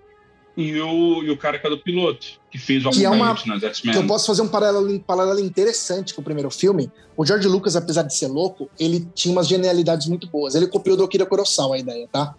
[0.59, 3.33] e o, e o cara que é do piloto, que fez o que é uma,
[3.45, 3.95] nas X-Men.
[3.95, 6.91] Eu posso fazer um paralelo, um paralelo interessante com o primeiro filme.
[7.15, 10.55] O George Lucas, apesar de ser louco, ele tinha umas genialidades muito boas.
[10.55, 12.35] Ele copiou do Akira Kurosawa a ideia, tá?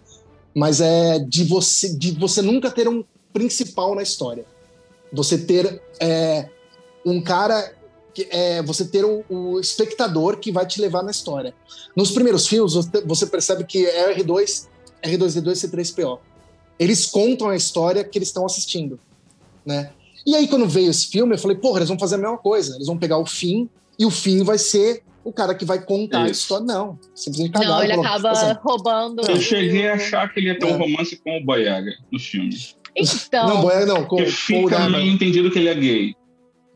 [0.55, 3.03] Mas é de você, de você nunca ter um
[3.33, 4.45] principal na história.
[5.11, 6.47] Você ter é,
[7.03, 7.73] um cara
[8.13, 11.55] que é, você ter o, o, espectador que vai te levar na história.
[11.95, 14.67] Nos primeiros filmes, você percebe que é R2,
[15.03, 16.19] R2D2 C3PO
[16.79, 18.99] eles contam a história que eles estão assistindo,
[19.65, 19.91] né?
[20.25, 22.75] E aí, quando veio esse filme, eu falei, porra, eles vão fazer a mesma coisa.
[22.75, 26.19] Eles vão pegar o fim e o fim vai ser o cara que vai contar
[26.21, 26.27] Isso.
[26.27, 26.65] a história.
[26.65, 27.75] Não, simplesmente cagaram.
[27.75, 29.21] Não, ele acaba assim, roubando.
[29.27, 32.55] Eu cheguei a achar que ele ia ter um romance com o Boyaga no filme.
[32.95, 33.47] Então.
[33.47, 36.15] Não, Boyaga não, com Porque fica meio entendido que ele é gay.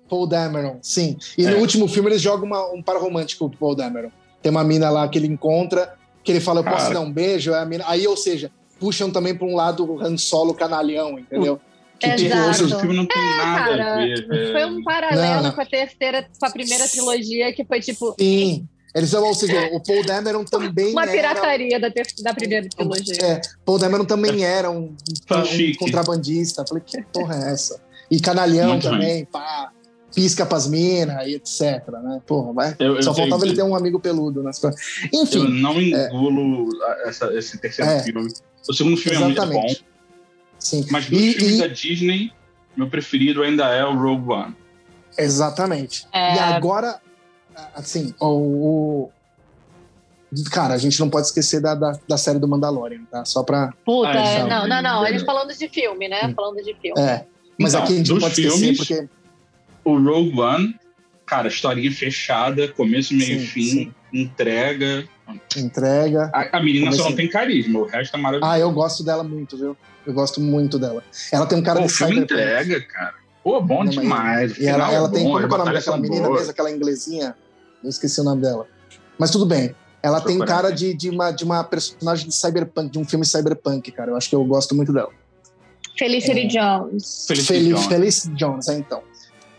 [0.08, 1.18] Paul Dameron, sim.
[1.38, 1.52] E é.
[1.52, 4.12] no último filme eles jogam uma, um par romântico com o Paul Dameron.
[4.42, 7.52] Tem uma mina lá que ele encontra, que ele fala, eu posso dar um beijo?
[7.52, 7.84] É mina...
[7.88, 11.60] Aí, ou seja, puxam também para um lado o Han Solo canalhão, entendeu?
[12.00, 12.66] Que, Exato.
[12.66, 14.52] o filme não tem é, nada cara, a ver.
[14.52, 15.52] Foi um paralelo não, não.
[15.54, 18.16] com a terceira, com a primeira trilogia, que foi tipo.
[18.20, 18.68] Sim.
[18.94, 20.92] Eles ou seja, o Paul Dameron também.
[20.92, 23.16] Uma pirataria da, ter, da primeira trilogia.
[23.22, 26.66] É, Paul Dameron também era um, um contrabandista.
[26.68, 27.82] Falei, que porra é essa?
[28.10, 29.26] E canalhão Muito também, bem.
[29.26, 29.72] pá,
[30.16, 31.86] pisca pras minas e etc.
[32.02, 32.22] Né?
[32.26, 32.76] Porra, vai.
[32.80, 34.80] Eu, Só eu, faltava eu, ele ter um amigo peludo nas coisas.
[35.14, 35.40] Enfim.
[35.40, 38.34] Eu não engulo é, essa, esse terceiro é, filme.
[38.68, 39.40] O segundo filme Exatamente.
[39.40, 39.86] é muito bom.
[40.58, 40.86] Sim.
[40.90, 41.60] Mas dos e, filmes e...
[41.60, 42.32] da Disney,
[42.76, 44.56] meu preferido ainda é o Rogue One.
[45.18, 46.08] Exatamente.
[46.12, 46.36] É...
[46.36, 47.00] E agora,
[47.76, 49.12] assim, o, o,
[50.52, 53.24] Cara, a gente não pode esquecer da, da, da, série do Mandalorian, tá?
[53.26, 53.74] Só pra.
[53.86, 55.08] Puta, ah, é, não, não, não.
[55.08, 56.26] Eles falando de filme, né?
[56.26, 56.34] Hum.
[56.36, 57.00] Falando de filme.
[57.00, 57.26] É.
[57.58, 59.25] Mas então, aqui a gente não pode filmes, esquecer porque.
[59.86, 60.76] O Rogue One,
[61.26, 63.94] cara, historinha fechada, começo, meio e fim, sim.
[64.12, 65.08] entrega.
[65.56, 66.30] Entrega.
[66.34, 68.52] A, a menina só não tem carisma, o resto é maravilhoso.
[68.52, 69.78] Ah, eu gosto dela muito, viu?
[70.06, 71.04] Eu gosto muito dela.
[71.32, 73.14] Ela tem um cara Pô, de o filme entrega, cara.
[73.44, 74.58] Pô, bom não, demais.
[74.58, 75.24] E ela, ela é tem.
[75.24, 76.38] Bom, como é o nome daquela menina boa.
[76.38, 77.36] mesmo, aquela inglesinha?
[77.84, 78.68] Eu esqueci o nome dela.
[79.20, 79.76] Mas tudo bem.
[80.02, 83.92] Ela tem cara de, de, uma, de uma personagem de cyberpunk, de um filme cyberpunk,
[83.92, 84.12] cara.
[84.12, 85.10] Eu acho que eu gosto muito dela.
[85.98, 86.48] Felicity é...
[86.48, 87.26] Jones.
[87.28, 87.86] Felicity Jones.
[87.86, 89.02] Felicity Jones, é então.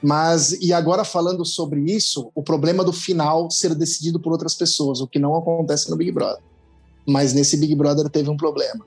[0.03, 5.01] Mas, e agora falando sobre isso, o problema do final ser decidido por outras pessoas,
[5.01, 6.43] o que não acontece no Big Brother.
[7.07, 8.85] Mas nesse Big Brother teve um problema.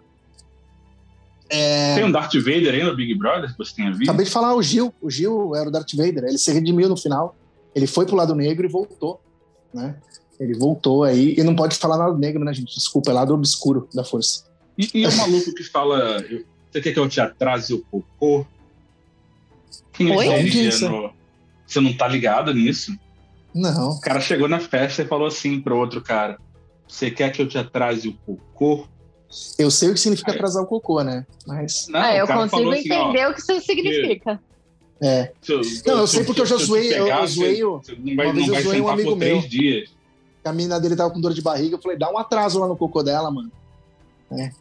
[1.49, 1.95] É...
[1.95, 4.03] Tem um Darth Vader aí no Big Brother você tenha visto?
[4.03, 4.93] Acabei de falar, o Gil.
[5.01, 6.25] O Gil era o Darth Vader.
[6.25, 7.35] Ele se redimiu no final.
[7.73, 9.19] Ele foi pro lado negro e voltou.
[9.73, 9.95] Né?
[10.39, 11.35] Ele voltou aí.
[11.37, 12.75] E não pode falar lado negro, né, gente?
[12.75, 14.43] Desculpa, é lado obscuro da força.
[14.77, 16.23] E, e o maluco que fala.
[16.71, 18.45] Você quer que eu te atrase o cocô?
[19.93, 20.27] Quem Oi?
[20.81, 21.13] No...
[21.65, 22.97] Você não tá ligado nisso?
[23.53, 23.91] Não.
[23.91, 26.37] O cara chegou na festa e falou assim pro outro cara:
[26.87, 28.87] Você quer que eu te atrase o cocô?
[29.57, 30.37] Eu sei o que significa Aí.
[30.37, 31.25] atrasar o cocô, né?
[31.45, 31.87] Mas.
[31.89, 34.39] Não, é, eu consigo assim, entender ó, o que isso significa.
[35.01, 35.31] É.
[35.47, 37.63] Eu, não, eu sei porque eu já zoei, eu, eu zoei.
[37.63, 39.39] Uma vez eu zoei um amigo meu.
[39.41, 39.89] Dias.
[40.43, 42.75] A menina dele tava com dor de barriga, eu falei, dá um atraso lá no
[42.75, 43.51] cocô dela, mano.
[44.31, 44.51] É.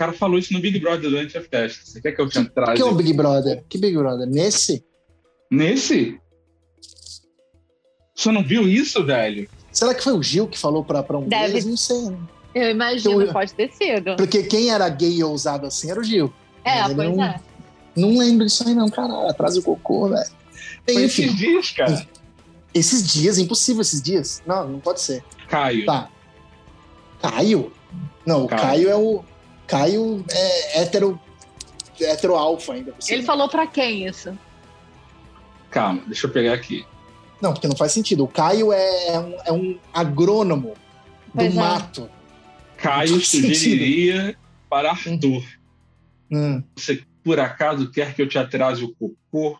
[0.00, 1.84] O cara falou isso no Big Brother durante a festa.
[1.84, 2.72] Você quer que eu te atrase?
[2.72, 3.62] Que é um Big Brother?
[3.68, 4.26] Que Big Brother?
[4.26, 4.82] Nesse?
[5.50, 6.18] Nesse?
[8.14, 9.46] Você não viu isso, velho?
[9.70, 11.48] Será que foi o Gil que falou pra, pra um Deve.
[11.48, 11.66] deles?
[11.66, 12.16] Não sei.
[12.54, 14.16] Eu imagino, então, pode ter sido.
[14.16, 16.32] Porque quem era gay e ousado assim era o Gil.
[16.64, 17.38] É, pois não, é.
[17.94, 19.28] Não lembro disso aí, não, caralho.
[19.28, 20.30] Atrás o cocô, velho.
[20.88, 21.24] Enfim.
[21.24, 22.08] Esses dias, cara.
[22.72, 24.42] Esses dias, impossível esses dias.
[24.46, 25.22] Não, não pode ser.
[25.46, 25.84] Caio.
[25.84, 26.08] Tá.
[27.20, 27.70] Caio?
[28.24, 28.62] Não, Caio.
[28.62, 29.29] o Caio é o.
[29.70, 31.20] Caio é hétero.
[32.00, 32.92] hétero alfa ainda.
[33.08, 34.36] Ele falou pra quem isso?
[35.70, 36.84] Calma, deixa eu pegar aqui.
[37.40, 38.24] Não, porque não faz sentido.
[38.24, 40.74] O Caio é, é um, é um agrônomo
[41.32, 41.50] do é.
[41.50, 42.10] mato.
[42.76, 44.36] Caio sugeriria
[44.68, 45.44] para Arthur.
[46.30, 46.62] Hum.
[46.76, 49.58] Você por acaso quer que eu te atrase o cocô?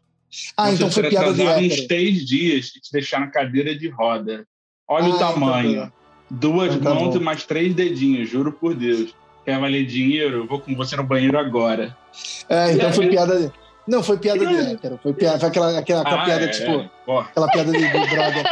[0.56, 4.46] Ah, então foi piada de uns três dias e te deixar na cadeira de roda.
[4.88, 5.70] Olha ah, o então tamanho.
[5.70, 5.92] Então,
[6.30, 9.14] Duas então, mãos e mais três dedinhos, juro por Deus.
[9.44, 10.38] Quer valer dinheiro?
[10.38, 11.96] Eu vou com você no banheiro agora.
[12.48, 13.52] É, então foi piada.
[13.86, 15.00] Não, foi piada de hétero.
[15.02, 16.70] Foi, piada, foi aquela, aquela, aquela ah, piada, é, tipo.
[16.70, 17.18] É.
[17.18, 18.44] Aquela piada de, de brother.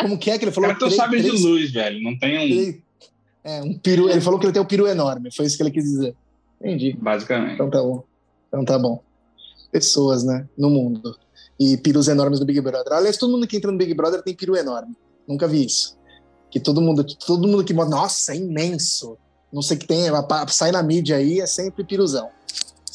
[0.00, 0.68] Como que é que ele falou?
[0.68, 2.02] Cara, tu sabe de luz, velho.
[2.02, 2.80] Não tem um.
[3.42, 4.08] É, um peru.
[4.10, 5.30] Ele falou que ele tem um peru enorme.
[5.34, 6.14] Foi isso que ele quis dizer.
[6.60, 6.96] Entendi.
[7.00, 7.54] Basicamente.
[7.54, 8.04] Então tá bom.
[8.48, 9.02] Então tá bom.
[9.72, 10.46] Pessoas, né?
[10.56, 11.16] No mundo.
[11.58, 12.92] E pirus enormes do Big Brother.
[12.92, 14.94] Aliás, todo mundo que entra no Big Brother tem peru enorme.
[15.26, 15.96] Nunca vi isso.
[16.50, 19.18] Que todo mundo, todo mundo que mostra, nossa, é imenso.
[19.56, 20.02] Não sei o que tem,
[20.48, 22.28] sai na mídia aí, é sempre piruzão.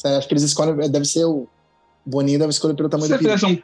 [0.06, 1.48] Acho que eles escolhem, deve ser o
[2.06, 3.48] Boninho, deve escolher pelo tamanho se do peru.
[3.48, 3.64] Um,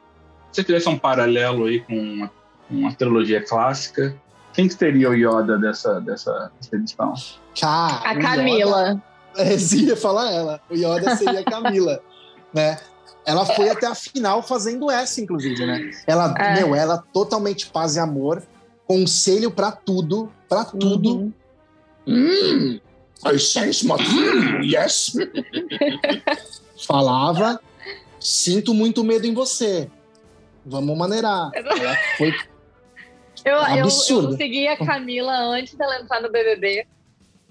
[0.51, 2.31] se tivesse um paralelo aí com uma,
[2.71, 4.19] uma trilogia clássica,
[4.51, 7.13] quem que teria o Yoda dessa, dessa expedição?
[8.03, 9.01] a Camila.
[9.37, 10.59] É, ia falar ela.
[10.67, 12.01] O Yoda seria a Camila,
[12.51, 12.79] né?
[13.23, 15.91] Ela foi até a final fazendo essa, inclusive, né?
[16.07, 16.55] Ela, é.
[16.55, 18.41] meu, ela totalmente paz e amor,
[18.87, 21.17] conselho para tudo, para tudo.
[21.17, 21.33] Uhum.
[22.07, 22.79] Hum,
[23.25, 23.95] I sense my
[24.63, 25.13] yes.
[26.85, 27.59] Falava,
[28.19, 29.89] sinto muito medo em você.
[30.65, 31.51] Vamos maneirar.
[31.53, 32.33] Ela foi
[33.45, 34.27] eu, absurdo.
[34.27, 36.85] Eu, eu segui a Camila antes dela entrar no BBB.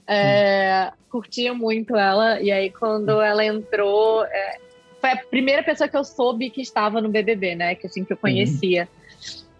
[0.06, 4.58] É, curtia muito ela, e aí quando ela entrou, é,
[5.00, 7.74] foi a primeira pessoa que eu soube que estava no BBB, né?
[7.74, 8.82] Que assim, que eu conhecia.
[8.82, 9.05] Uhum.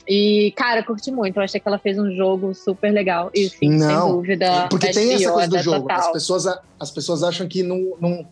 [0.09, 1.37] E, cara, curti muito.
[1.37, 3.31] Eu achei que ela fez um jogo super legal.
[3.35, 4.69] E sim, não, sem dúvida.
[4.71, 5.91] Porque tem essa coisa do jogo.
[5.91, 6.47] As pessoas,
[6.79, 8.27] as pessoas acham que não, não,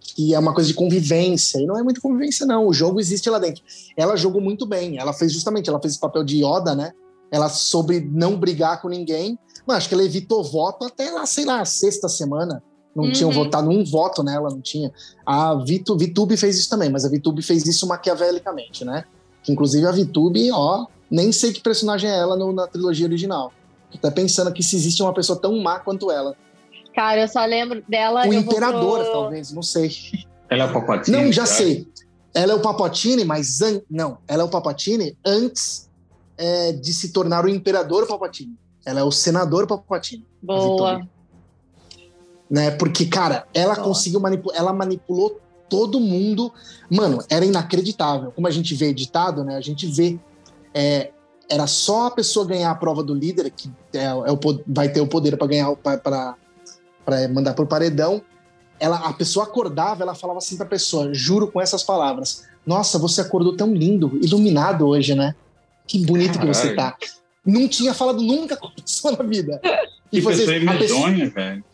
[0.00, 1.58] que é uma coisa de convivência.
[1.58, 2.66] E não é muito convivência, não.
[2.66, 3.62] O jogo existe lá dentro.
[3.96, 4.98] Ela jogou muito bem.
[4.98, 6.92] Ela fez justamente, ela fez esse papel de Yoda, né?
[7.30, 11.44] Ela soube não brigar com ninguém mas acho que ela evitou voto até lá, sei
[11.44, 12.62] lá, sexta semana.
[12.94, 13.12] Não uhum.
[13.12, 14.92] tinham votado um voto nela, não tinha.
[15.26, 19.04] A Vitu, Vitube fez isso também, mas a Vitube fez isso maquiavelicamente, né?
[19.42, 23.52] Que inclusive a Vitube, ó, nem sei que personagem é ela no, na trilogia original.
[23.90, 26.36] Tô até pensando que se existe uma pessoa tão má quanto ela.
[26.94, 28.26] Cara, eu só lembro dela.
[28.26, 29.12] O Imperador, pro...
[29.12, 29.92] talvez, não sei.
[30.50, 31.16] Ela é o Papatini?
[31.16, 31.88] Não, já sei.
[32.34, 33.80] Ela é o Papatini, mas an...
[33.88, 35.88] não, ela é o Papatini antes
[36.36, 38.56] é, de se tornar o Imperador Papatini.
[38.84, 40.26] Ela é o senador Palpatine.
[40.42, 41.06] Boa.
[42.50, 42.72] Né?
[42.72, 43.86] Porque, cara, ela Boa.
[43.86, 46.52] conseguiu manipular, ela manipulou todo mundo.
[46.90, 48.30] Mano, era inacreditável.
[48.32, 49.56] Como a gente vê editado, né?
[49.56, 50.18] A gente vê.
[50.74, 51.10] É,
[51.48, 55.00] era só a pessoa ganhar a prova do líder, que é, é o, vai ter
[55.00, 56.36] o poder para ganhar para
[57.30, 58.20] mandar pro paredão.
[58.80, 63.20] Ela, a pessoa acordava, ela falava assim pra pessoa, juro com essas palavras: Nossa, você
[63.20, 65.34] acordou tão lindo, iluminado hoje, né?
[65.86, 66.50] Que bonito Caralho.
[66.50, 66.96] que você tá
[67.44, 69.60] não tinha falado nunca com a pessoa na vida.
[70.12, 71.30] E que pessoa medonha, pessoa...
[71.30, 71.64] velho.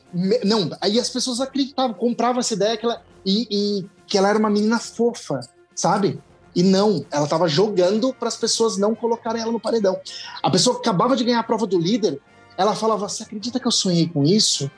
[0.44, 4.38] Não, aí as pessoas acreditavam, compravam essa ideia que ela, e, e que ela era
[4.38, 5.40] uma menina fofa,
[5.74, 6.18] sabe?
[6.54, 9.98] E não, ela estava jogando para as pessoas não colocarem ela no paredão.
[10.42, 12.20] A pessoa acabava de ganhar a prova do líder,
[12.56, 14.70] ela falava: Você acredita que eu sonhei com isso?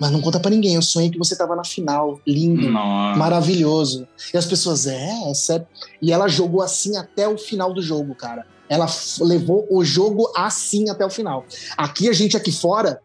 [0.00, 3.18] Mas não conta para ninguém, eu sonhei que você estava na final, lindo, Nossa.
[3.18, 4.06] maravilhoso.
[4.32, 5.66] E as pessoas, é, é sério.
[6.00, 8.46] E ela jogou assim até o final do jogo, cara.
[8.68, 8.86] Ela
[9.20, 11.44] levou o jogo assim até o final.
[11.76, 13.00] Aqui a gente aqui fora,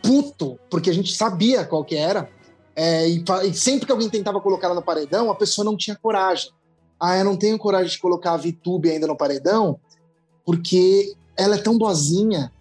[0.00, 2.28] puto, porque a gente sabia qual que era.
[2.76, 5.96] É, e, e, sempre que alguém tentava colocar ela no paredão, a pessoa não tinha
[5.96, 6.50] coragem.
[7.04, 9.76] Ah, eu não tenho coragem de colocar a VTube ainda no paredão,
[10.46, 12.52] porque ela é tão boazinha.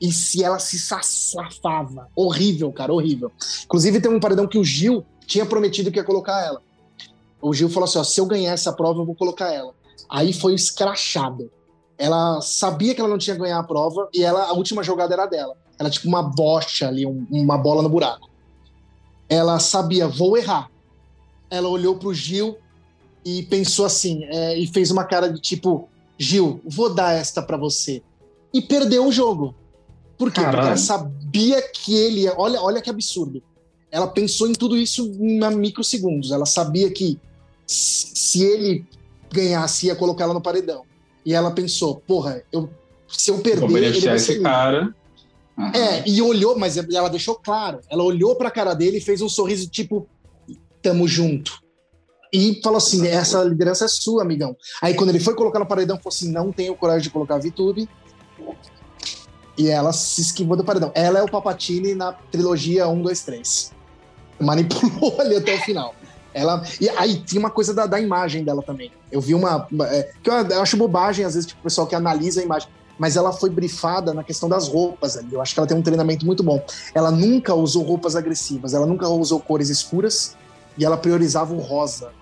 [0.00, 2.08] E se ela se safava.
[2.16, 3.30] Horrível, cara, horrível.
[3.62, 6.60] Inclusive, tem um paredão que o Gil tinha prometido que ia colocar ela.
[7.40, 9.72] O Gil falou assim: ó, se eu ganhar essa prova, eu vou colocar ela.
[10.10, 11.48] Aí foi escrachado.
[11.96, 15.26] Ela sabia que ela não tinha ganhar a prova e ela, a última jogada era
[15.26, 15.56] dela.
[15.78, 18.28] Ela tipo uma bocha ali, um, uma bola no buraco.
[19.28, 20.68] Ela sabia, vou errar.
[21.48, 22.58] Ela olhou pro Gil
[23.26, 27.56] e pensou assim, é, e fez uma cara de tipo, Gil, vou dar esta para
[27.56, 28.00] você.
[28.54, 29.52] E perdeu o jogo.
[30.16, 30.40] Por quê?
[30.40, 30.56] Caralho.
[30.58, 32.34] Porque ela sabia que ele ia.
[32.38, 33.42] Olha, olha que absurdo.
[33.90, 36.30] Ela pensou em tudo isso em microsegundos.
[36.30, 37.18] Ela sabia que
[37.66, 38.86] se ele
[39.32, 40.84] ganhasse, ia colocar ela no paredão.
[41.24, 42.70] E ela pensou, porra, eu,
[43.08, 43.68] se eu perder.
[43.68, 44.94] Vou ele vai esse cara.
[45.58, 45.72] Uhum.
[45.72, 47.80] É, e olhou, mas ela deixou claro.
[47.90, 50.06] Ela olhou pra cara dele e fez um sorriso tipo,
[50.80, 51.65] tamo junto.
[52.32, 54.56] E falou assim: essa liderança é sua, amigão.
[54.82, 57.38] Aí quando ele foi colocar no paredão, falou assim: não tenho coragem de colocar a
[57.38, 57.88] VTube.
[59.58, 60.92] E ela se esquivou do paredão.
[60.94, 63.72] Ela é o Papatini na trilogia 1, 2, 3.
[64.38, 65.94] Manipulou ali até o final.
[66.34, 68.92] Ela, e aí tinha uma coisa da, da imagem dela também.
[69.10, 69.66] Eu vi uma.
[69.84, 72.68] É, que eu, eu, acho bobagem, às vezes, tipo, o pessoal que analisa a imagem.
[72.98, 75.32] Mas ela foi brifada na questão das roupas ali.
[75.32, 76.62] Eu acho que ela tem um treinamento muito bom.
[76.94, 80.34] Ela nunca usou roupas agressivas, ela nunca usou cores escuras
[80.76, 82.12] e ela priorizava o rosa.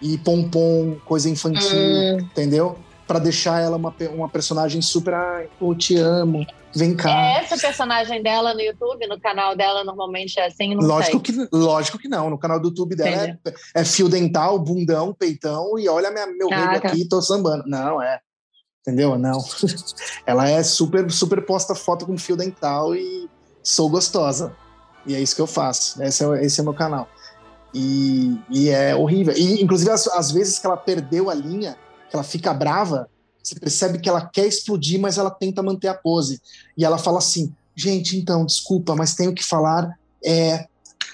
[0.00, 2.18] E pompom, coisa infantil, hum.
[2.20, 2.78] entendeu?
[3.06, 7.10] para deixar ela uma, uma personagem super, ah, eu te amo, vem cá.
[7.10, 11.46] É essa personagem dela no YouTube, no canal dela normalmente é assim, não lógico sei.
[11.46, 15.78] Que, lógico que não, no canal do YouTube dela é, é, fio dental, bundão, peitão
[15.78, 17.62] e olha minha, meu rego aqui, tô sambando.
[17.66, 18.18] Não, é,
[18.80, 19.16] entendeu?
[19.16, 19.38] Não.
[20.26, 23.30] ela é super, super posta foto com fio dental e
[23.62, 24.54] sou gostosa.
[25.06, 27.08] E é isso que eu faço, esse é, esse é o meu canal.
[27.74, 29.34] E, e é horrível.
[29.36, 31.76] E, inclusive, as vezes que ela perdeu a linha,
[32.08, 33.08] que ela fica brava,
[33.42, 36.40] você percebe que ela quer explodir, mas ela tenta manter a pose.
[36.76, 40.66] E ela fala assim: gente, então, desculpa, mas tenho que falar é,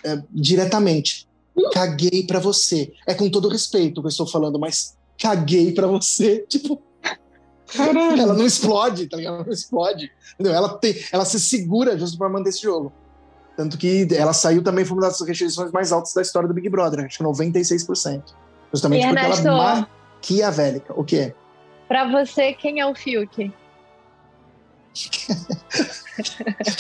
[0.05, 1.29] é diretamente.
[1.73, 2.93] Caguei para você.
[3.07, 6.45] É com todo respeito que eu estou falando, mas caguei para você.
[6.49, 6.81] Tipo,
[7.67, 8.21] Caralho.
[8.21, 9.35] ela não explode, tá ligado?
[9.35, 10.11] Ela não explode.
[10.35, 10.55] Entendeu?
[10.55, 12.93] Ela, tem, ela se segura justo para manter esse jogo.
[13.57, 16.69] Tanto que ela saiu também, foi uma das restrições mais altas da história do Big
[16.69, 18.23] Brother, acho que 96%.
[18.73, 19.89] Justamente e porque Ernesto, ela
[20.23, 20.95] maquiavélica.
[20.97, 21.35] O quê?
[21.89, 23.53] Pra você, quem é o Fiuk?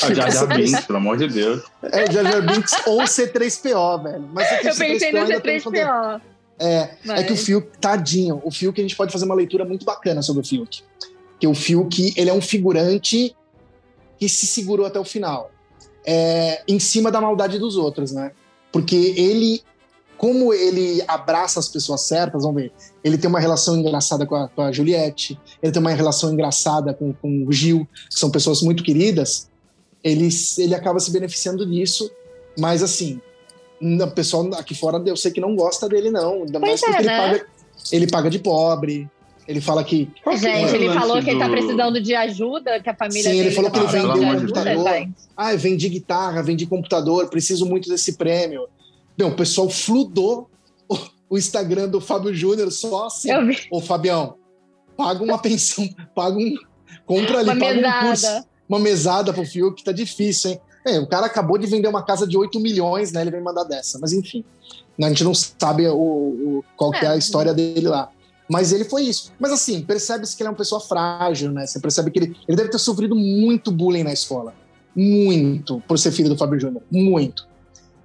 [0.03, 1.63] a Jar Jar Binks, pelo amor de Deus.
[1.83, 4.29] É o Jar Jar Binks ou C3PO, velho.
[4.33, 6.21] Mas eu pensei no C3PO.
[6.59, 7.21] É, Mas...
[7.21, 10.23] é que o Fiuk, tadinho, o Fiuk a gente pode fazer uma leitura muito bacana
[10.23, 10.83] sobre o Fiuk.
[11.41, 13.35] Que o Fiuk, ele é um figurante
[14.19, 15.51] que se segurou até o final.
[16.05, 18.33] É, em cima da maldade dos outros, né?
[18.73, 19.63] Porque ele
[20.23, 22.73] como ele abraça as pessoas certas, vamos ver.
[23.03, 26.95] Ele tem uma relação engraçada com a, com a Juliette, ele tem uma relação engraçada
[26.95, 29.49] com, com o Gil, que são pessoas muito queridas.
[30.03, 32.09] Ele, ele acaba se beneficiando disso,
[32.57, 33.21] mas assim,
[33.81, 36.45] o pessoal aqui fora eu sei que não gosta dele, não.
[36.45, 37.19] Ainda mais porque é, ele, né?
[37.19, 37.47] paga,
[37.91, 39.11] ele paga de pobre.
[39.53, 40.11] Ele fala que.
[40.35, 43.71] Gente, ele falou que ele tá precisando de ajuda, que a família Sim, ele falou
[43.71, 45.09] que ele vendeu um computador.
[45.37, 48.67] Ah, vendi guitarra, vendi computador, preciso muito desse prêmio.
[49.17, 50.49] Não, o pessoal fludou
[50.89, 50.97] o,
[51.29, 53.29] o Instagram do Fábio Júnior só assim.
[53.71, 54.37] Ô, Fabião,
[54.97, 56.55] paga uma pensão, paga um.
[57.05, 57.99] Compra ali, uma paga mesada.
[57.99, 60.61] um curso, uma mesada pro Fiuk, tá difícil, hein?
[60.87, 63.21] É, o cara acabou de vender uma casa de 8 milhões, né?
[63.21, 63.99] Ele vem mandar dessa.
[64.01, 64.43] Mas enfim,
[65.01, 66.99] a gente não sabe o, o qual é.
[66.99, 68.11] que é a história dele lá.
[68.53, 69.33] Mas ele foi isso.
[69.41, 71.67] Mas assim, percebe-se que ele é uma pessoa frágil, né?
[71.67, 74.55] Você percebe que ele, ele deve ter sofrido muito bullying na escola.
[74.95, 76.83] Muito, por ser filho do Fábio Júnior.
[76.91, 77.51] Muito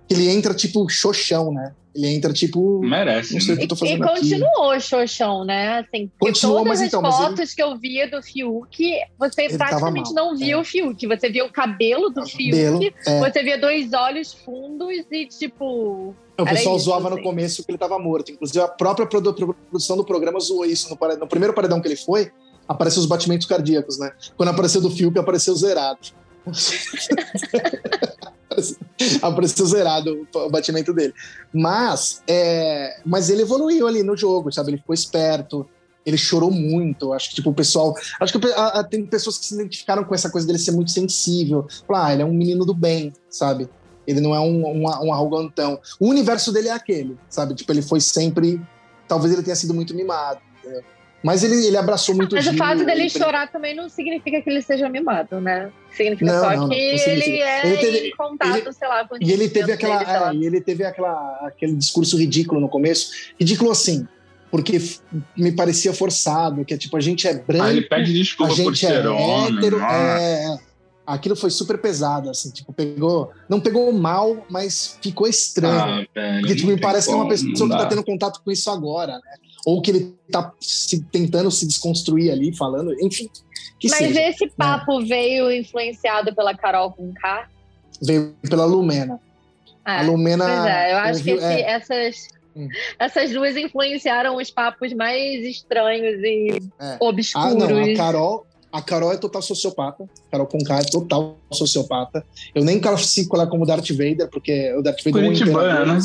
[0.10, 1.74] ele entra tipo xoxão, né?
[1.94, 2.80] Ele entra tipo.
[2.80, 3.34] Merece.
[3.34, 4.04] Não sei o que eu tô fazendo.
[4.04, 4.82] E, e continuou aqui.
[4.82, 5.80] xoxão, né?
[5.80, 7.50] Assim, continuou, todas mas então, as fotos ele...
[7.56, 10.58] que eu via do Fiuk, você ele praticamente não via é.
[10.58, 11.08] o Fiuk.
[11.08, 13.20] Você via o cabelo do cabelo, Fiuk, é.
[13.20, 16.16] você via dois olhos fundos e tipo.
[16.38, 17.18] O pessoal isso, zoava assim.
[17.18, 18.32] no começo que ele estava morto.
[18.32, 20.90] Inclusive, a própria produção do programa zoou isso.
[20.90, 22.32] No, no primeiro paredão que ele foi,
[22.68, 24.12] apareceu os batimentos cardíacos, né?
[24.36, 26.00] Quando apareceu do Fiuk, apareceu zerado.
[29.22, 31.14] apareceu zerado o batimento dele.
[31.54, 34.72] Mas, é, mas ele evoluiu ali no jogo, sabe?
[34.72, 35.68] Ele ficou esperto,
[36.06, 37.14] ele chorou muito.
[37.14, 37.94] Acho que, tipo, o pessoal.
[38.20, 40.92] Acho que a, a, tem pessoas que se identificaram com essa coisa dele ser muito
[40.92, 41.68] sensível.
[41.94, 43.70] Ah, ele é um menino do bem, sabe?
[44.08, 45.80] Ele não é um, um, um arrogantão.
[46.00, 47.54] O universo dele é aquele, sabe?
[47.54, 48.60] Tipo, ele foi sempre.
[49.08, 50.40] Talvez ele tenha sido muito mimado.
[50.60, 50.84] Entendeu?
[51.24, 53.10] Mas ele, ele abraçou muito Mas o fato dele ele...
[53.10, 55.72] chorar também não significa que ele seja mimado, né?
[55.92, 59.08] Significa não, só não, que não, ele é ele teve, em contato, ele, sei lá,
[59.08, 59.98] com E ele teve aquela,
[60.32, 63.12] dele, é, ele teve aquela, aquele discurso ridículo no começo.
[63.38, 64.08] Ridículo assim,
[64.52, 64.80] porque
[65.36, 67.66] me parecia forçado, que é tipo, a gente é branco.
[67.66, 70.58] Ah, ele pede desculpa a gente por ser é hétero, é,
[71.08, 73.32] aquilo foi super pesado, assim, tipo, pegou.
[73.48, 75.80] Não pegou mal, mas ficou estranho.
[75.80, 78.42] Ah, velho, porque, tipo, me parece como, que é uma pessoa que tá tendo contato
[78.44, 79.36] com isso agora, né?
[79.66, 83.30] Ou que ele tá se, tentando se desconstruir ali, falando, enfim.
[83.84, 84.52] mas seja, esse né?
[84.58, 85.06] papo né?
[85.08, 87.48] veio influenciado pela Carol com K?
[88.02, 89.20] Veio pela Lumena.
[89.86, 90.46] Ah, a Lumena.
[90.46, 92.68] Pois é, eu acho ouviu, que esse, é, essas Hum.
[92.98, 96.98] Essas duas influenciaram os papos mais estranhos e é.
[97.00, 97.64] obscuros.
[97.64, 100.04] Ah, não, a Carol, a Carol é total sociopata.
[100.04, 102.26] A Carol Conká é total sociopata.
[102.54, 106.00] Eu nem classifico ela como Darth Vader, porque o Darth Vader Curitibana, é um né?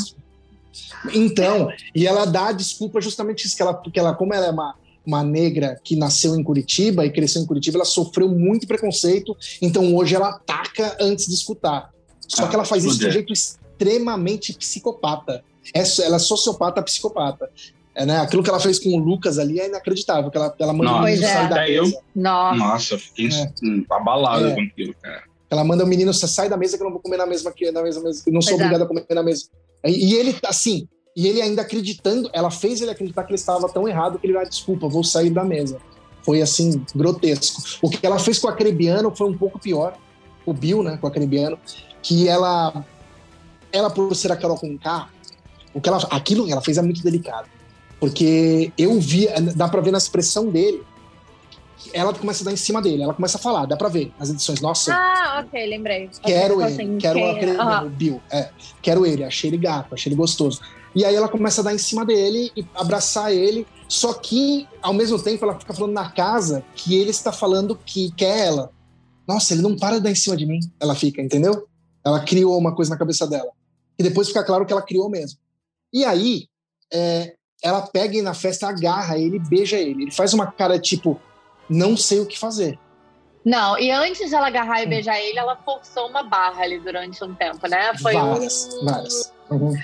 [1.15, 4.75] Então, e ela dá desculpa justamente isso, que ela, porque ela, como ela é uma,
[5.05, 9.95] uma negra que nasceu em Curitiba e cresceu em Curitiba, ela sofreu muito preconceito, então
[9.95, 11.91] hoje ela ataca antes de escutar.
[12.27, 15.45] Só ah, que ela faz isso de um jeito extremamente psicopata.
[15.75, 17.51] É, ela é sociopata, psicopata.
[17.95, 18.19] É, né?
[18.19, 21.03] Aquilo que ela fez com o Lucas ali é inacreditável, que ela, ela manda Nossa,
[21.03, 22.01] o menino sair da eu, mesa.
[22.15, 23.95] Nossa, Nossa fiquei é.
[23.95, 24.55] abalado é.
[24.55, 25.23] com aquilo, cara.
[25.51, 27.71] Ela manda o menino, sai da mesa que eu não vou comer na mesma que
[27.71, 29.45] na mesma mesa, não sou obrigada a comer na mesa.
[29.85, 33.69] E, e ele, assim, e ele ainda acreditando, ela fez ele acreditar que ele estava
[33.69, 35.79] tão errado que ele vai, ah, desculpa, vou sair da mesa.
[36.23, 37.63] Foi assim, grotesco.
[37.83, 39.95] O que ela fez com o Acrebiano foi um pouco pior.
[40.47, 41.59] O Bill, né, com o Acrebiano,
[42.01, 42.85] que ela,
[43.71, 45.11] ela por ser a Carol com K,
[45.75, 47.49] o que ela, aquilo que ela fez é muito delicado.
[48.03, 50.83] Porque eu vi, dá pra ver na expressão dele,
[51.93, 54.29] ela começa a dar em cima dele, ela começa a falar, dá pra ver nas
[54.29, 54.61] edições.
[54.61, 54.93] Nossa.
[54.93, 56.11] Ah, ok, lembrei.
[56.21, 57.25] Quero ele, assim, quero que...
[57.25, 57.87] aquele, uhum.
[57.87, 58.51] o Bill, é,
[58.83, 60.61] quero ele, achei ele gato, achei ele gostoso.
[60.97, 64.93] E aí ela começa a dar em cima dele e abraçar ele, só que ao
[64.93, 68.73] mesmo tempo ela fica falando na casa que ele está falando que quer ela.
[69.29, 70.59] Nossa, ele não para de dar em cima de mim.
[70.81, 71.69] Ela fica, entendeu?
[72.05, 73.53] Ela criou uma coisa na cabeça dela.
[73.97, 75.39] E depois fica claro que ela criou mesmo.
[75.93, 76.49] E aí,
[76.93, 80.03] é, ela pega e na festa agarra ele, beija ele.
[80.03, 81.21] Ele faz uma cara tipo,
[81.69, 82.79] não sei o que fazer.
[83.45, 84.91] Não, e antes de ela agarrar e hum.
[84.91, 87.93] beijar ele, ela forçou uma barra ali durante um tempo, né?
[88.01, 88.85] Foi várias, um...
[88.85, 89.33] várias.
[89.51, 89.75] Uhum.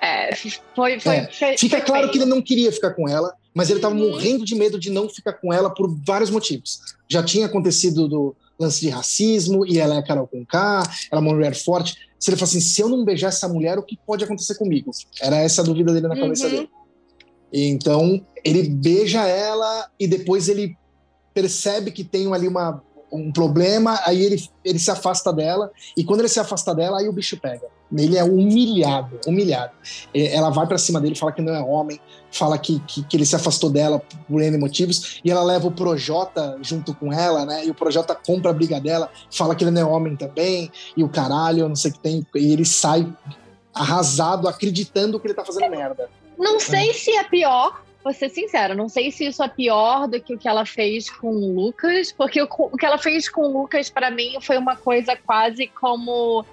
[0.00, 1.56] É, foi, foi, é.
[1.56, 2.12] Fica claro feio.
[2.12, 4.10] que ele não queria ficar com ela, mas ele estava uhum.
[4.10, 6.80] morrendo de medo de não ficar com ela por vários motivos.
[7.08, 11.24] Já tinha acontecido do lance de racismo, e ela é a Carol Conká, ela é
[11.24, 13.96] uma mulher forte se ele fala assim, se eu não beijar essa mulher, o que
[14.06, 14.90] pode acontecer comigo?
[15.20, 16.20] Era essa a dúvida dele na uhum.
[16.22, 16.70] cabeça dele.
[17.52, 20.76] Então, ele beija ela e depois ele
[21.32, 22.82] percebe que tem ali uma,
[23.12, 27.08] um problema, aí ele, ele se afasta dela, e quando ele se afasta dela, aí
[27.08, 27.66] o bicho pega.
[27.96, 29.72] Ele é humilhado, humilhado.
[30.12, 32.00] Ela vai para cima dele, fala que não é homem,
[32.32, 35.72] fala que, que, que, ele se afastou dela por N motivos, e ela leva o
[35.72, 37.64] Projota junto com ela, né?
[37.64, 41.04] E o Projota compra a briga dela, fala que ele não é homem também, e
[41.04, 43.06] o caralho, não sei o que tem, e ele sai
[43.72, 46.08] arrasado, acreditando que ele tá fazendo merda.
[46.38, 50.20] Não sei se é pior, vou ser sincera, não sei se isso é pior do
[50.20, 53.42] que o que ela fez com o Lucas, porque o, o que ela fez com
[53.42, 56.44] o Lucas, para mim, foi uma coisa quase como.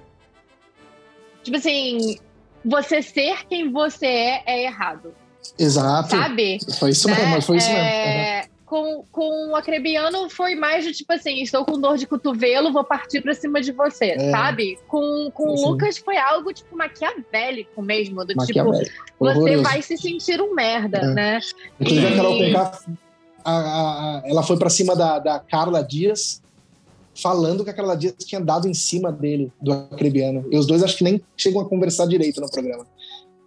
[1.43, 2.17] Tipo assim,
[2.63, 5.13] você ser quem você é é errado.
[5.59, 6.09] Exato.
[6.09, 6.59] Sabe?
[6.79, 7.15] Foi isso né?
[7.15, 8.37] mesmo, foi isso é...
[8.37, 8.52] mesmo.
[8.73, 12.83] Com, com o Acrebiano foi mais de tipo assim, estou com dor de cotovelo, vou
[12.83, 14.31] partir pra cima de você, é.
[14.31, 14.79] sabe?
[14.87, 18.71] Com, com o Lucas foi algo tipo maquiavélico mesmo, do tipo,
[19.19, 21.13] você vai se sentir um merda, é.
[21.13, 21.39] né?
[21.79, 22.13] Inclusive e...
[22.13, 22.33] a Carol
[23.45, 26.41] a, a, ela foi pra cima da, da Carla Dias,
[27.13, 30.47] falando que a Carla Dias tinha dado em cima dele, do Acrebiano.
[30.51, 32.87] E os dois acho que nem chegam a conversar direito no programa.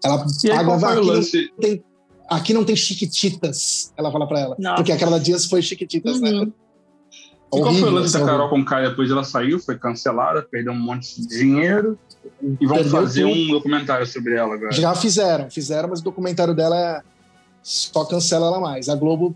[0.05, 1.85] Ela paga aqui, não tem,
[2.29, 4.57] aqui não tem chiquititas, ela fala pra ela.
[4.59, 4.77] Nossa.
[4.77, 6.31] Porque aquela Dias foi chiquititas, né?
[6.31, 6.45] uhum.
[6.47, 6.53] né?
[7.55, 10.73] E qual foi o lance da Carol com Kai depois ela saiu, foi cancelada, perdeu
[10.73, 11.97] um monte de dinheiro
[12.61, 13.35] e vão fazer tudo.
[13.35, 14.73] um documentário sobre ela agora.
[14.73, 17.03] Já fizeram, fizeram, mas o documentário dela é
[17.63, 18.89] só cancela ela mais.
[18.89, 19.35] A Globo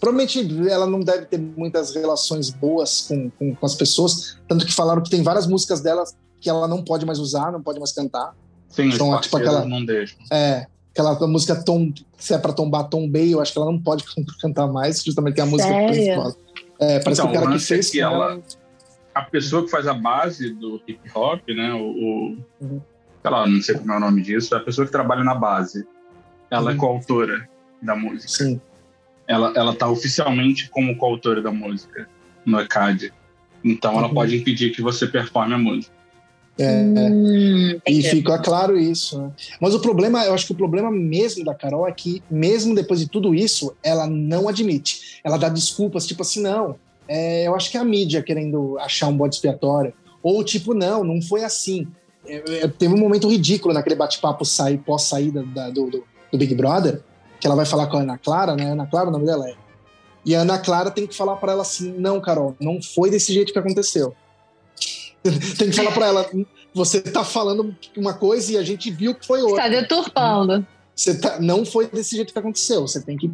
[0.00, 4.72] provavelmente ela não deve ter muitas relações boas com, com, com, as pessoas, tanto que
[4.72, 6.02] falaram que tem várias músicas dela
[6.40, 8.34] que ela não pode mais usar, não pode mais cantar.
[8.68, 10.16] Sim, então, tipo aquela, não deixa.
[10.32, 13.78] É, aquela música Tom, se é pra tombar Tom Bay, eu acho que ela não
[13.78, 14.04] pode
[14.40, 15.88] cantar mais, justamente tem a música Sério?
[15.88, 16.36] principal.
[16.78, 17.88] É, parece então, que o cara que fez.
[17.88, 18.40] É que ela,
[19.14, 21.72] a pessoa que faz a base do hip hop, né?
[21.72, 22.80] O, o uhum.
[23.22, 25.34] sei lá, não sei como é o nome disso, é a pessoa que trabalha na
[25.34, 25.86] base.
[26.50, 26.76] Ela é uhum.
[26.76, 27.48] é coautora
[27.80, 28.44] da música.
[28.44, 28.60] Sim.
[29.26, 32.08] Ela, ela tá oficialmente como coautora da música
[32.44, 33.12] no ECAD.
[33.64, 34.14] Então ela uhum.
[34.14, 35.94] pode impedir que você performe a música.
[36.62, 39.20] É, hum, e fica claro isso.
[39.20, 39.30] Né?
[39.60, 43.00] Mas o problema, eu acho que o problema mesmo da Carol é que, mesmo depois
[43.00, 45.20] de tudo isso, ela não admite.
[45.24, 46.76] Ela dá desculpas, tipo assim, não,
[47.08, 49.92] é, eu acho que é a mídia querendo achar um bode expiatório.
[50.22, 51.86] Ou tipo, não, não foi assim.
[52.26, 57.02] É, é, teve um momento ridículo naquele bate-papo sair, pós-saída do, do, do, Big Brother,
[57.40, 58.70] que ela vai falar com a Ana Clara, né?
[58.70, 59.54] Ana Clara, o nome dela é.
[60.24, 63.32] E a Ana Clara tem que falar para ela assim: não, Carol, não foi desse
[63.32, 64.14] jeito que aconteceu.
[65.58, 66.30] Tem que falar para ela,
[66.74, 69.66] você tá falando uma coisa e a gente viu que foi outra.
[69.66, 70.66] Está deturpando.
[70.94, 72.82] Você tá, não foi desse jeito que aconteceu.
[72.82, 73.30] Você tem que.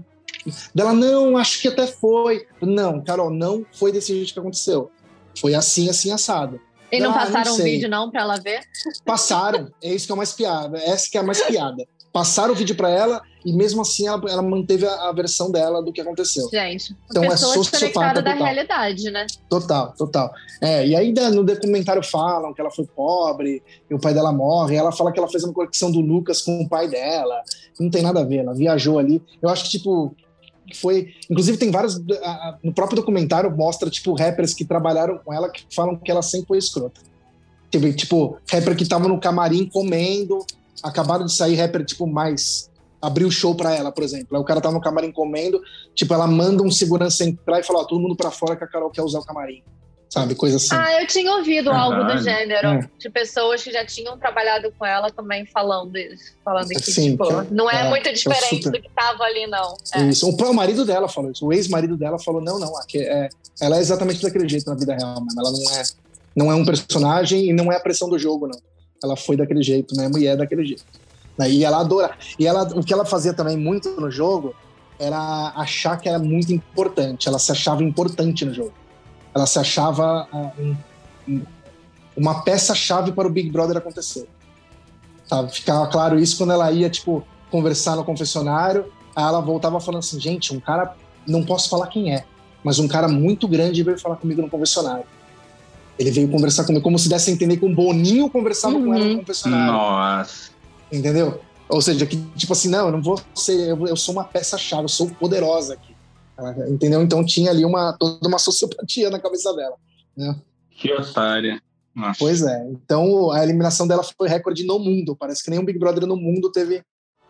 [0.75, 2.47] Dela, não, acho que até foi.
[2.61, 4.91] Não, Carol, não foi desse jeito que aconteceu.
[5.39, 6.61] Foi assim, assim, assado.
[6.91, 8.61] E não ah, passaram um vídeo, não, pra ela ver?
[9.05, 9.71] Passaram.
[9.83, 10.79] É isso que é mais piada.
[10.79, 11.87] Essa que é a mais piada.
[12.19, 15.81] Passaram o vídeo para ela e mesmo assim ela, ela manteve a, a, versão dela
[15.81, 16.49] do que aconteceu.
[16.51, 19.25] Gente, então é sociopata da realidade, né?
[19.49, 20.29] Total, total.
[20.61, 24.75] É, e ainda no documentário falam que ela foi pobre e o pai dela morre.
[24.75, 27.41] Ela fala que ela fez uma conexão do Lucas com o pai dela.
[27.79, 29.23] Não tem nada a ver, ela viajou ali.
[29.41, 30.13] Eu acho que, tipo,
[30.75, 31.15] foi.
[31.31, 32.01] Inclusive, tem vários.
[32.65, 36.49] No próprio documentário mostra, tipo, rappers que trabalharam com ela que falam que ela sempre
[36.49, 37.01] foi escrota.
[37.71, 40.45] Teve, tipo, rapper que tava no camarim comendo,
[40.83, 42.71] acabaram de sair rapper, tipo, mais.
[43.01, 44.37] Abriu o show pra ela, por exemplo.
[44.37, 45.61] Aí o cara tá no camarim comendo,
[45.95, 48.67] tipo, ela manda um segurança entrar e fala: ó, todo mundo pra fora que a
[48.67, 49.63] Carol quer usar o camarim
[50.09, 50.35] sabe?
[50.35, 50.75] Coisa assim.
[50.75, 52.89] Ah, eu tinha ouvido algo do gênero, é.
[52.99, 56.33] de pessoas que já tinham trabalhado com ela também falando isso.
[56.45, 58.73] Falando que, Sim, tipo, que, não é, é, muito diferente super...
[58.73, 59.77] do que tava ali, não.
[59.95, 60.03] É.
[60.09, 60.29] Isso.
[60.29, 61.47] O, o marido dela falou isso.
[61.47, 63.29] O ex-marido dela falou: não, não, aqui é,
[63.61, 65.29] ela é exatamente daquele jeito na vida real, mano.
[65.39, 65.83] Ela não é,
[66.35, 68.59] não é um personagem e não é a pressão do jogo, não.
[69.03, 70.85] Ela foi daquele jeito mesmo e é daquele jeito.
[71.49, 72.17] E ela adora.
[72.39, 74.55] E ela, o que ela fazia também muito no jogo
[74.99, 77.29] era achar que era muito importante.
[77.29, 78.73] Ela se achava importante no jogo
[79.39, 80.77] ela se achava uh,
[81.29, 81.43] um,
[82.17, 84.29] uma peça-chave para o Big Brother acontecer.
[85.27, 85.53] Sabe?
[85.53, 90.21] Ficava claro isso quando ela ia, tipo, conversar no confessionário, aí ela voltava falando assim,
[90.21, 90.95] gente, um cara,
[91.27, 92.25] não posso falar quem é,
[92.65, 95.05] mas um cara muito grande veio falar comigo no confessionário.
[95.99, 98.87] Ele veio conversar comigo, como se desse a entender que o Boninho conversava uhum.
[98.87, 99.19] com ela no uhum.
[99.19, 99.73] confessionário.
[99.73, 100.51] Nossa.
[100.93, 101.41] Entendeu?
[101.69, 104.85] Ou seja, que tipo assim, não, eu não vou ser, eu, eu sou uma peça-chave,
[104.85, 105.95] eu sou poderosa aqui.
[106.39, 107.03] Ela, entendeu?
[107.03, 109.77] Então tinha ali uma, toda uma sociopatia na cabeça dela.
[110.17, 110.37] Né?
[110.71, 111.61] Que otária.
[111.95, 112.19] Nossa.
[112.19, 112.69] Pois é.
[112.71, 115.17] Então a eliminação dela foi recorde no mundo.
[115.17, 116.83] Parece que nenhum Big Brother no mundo teve,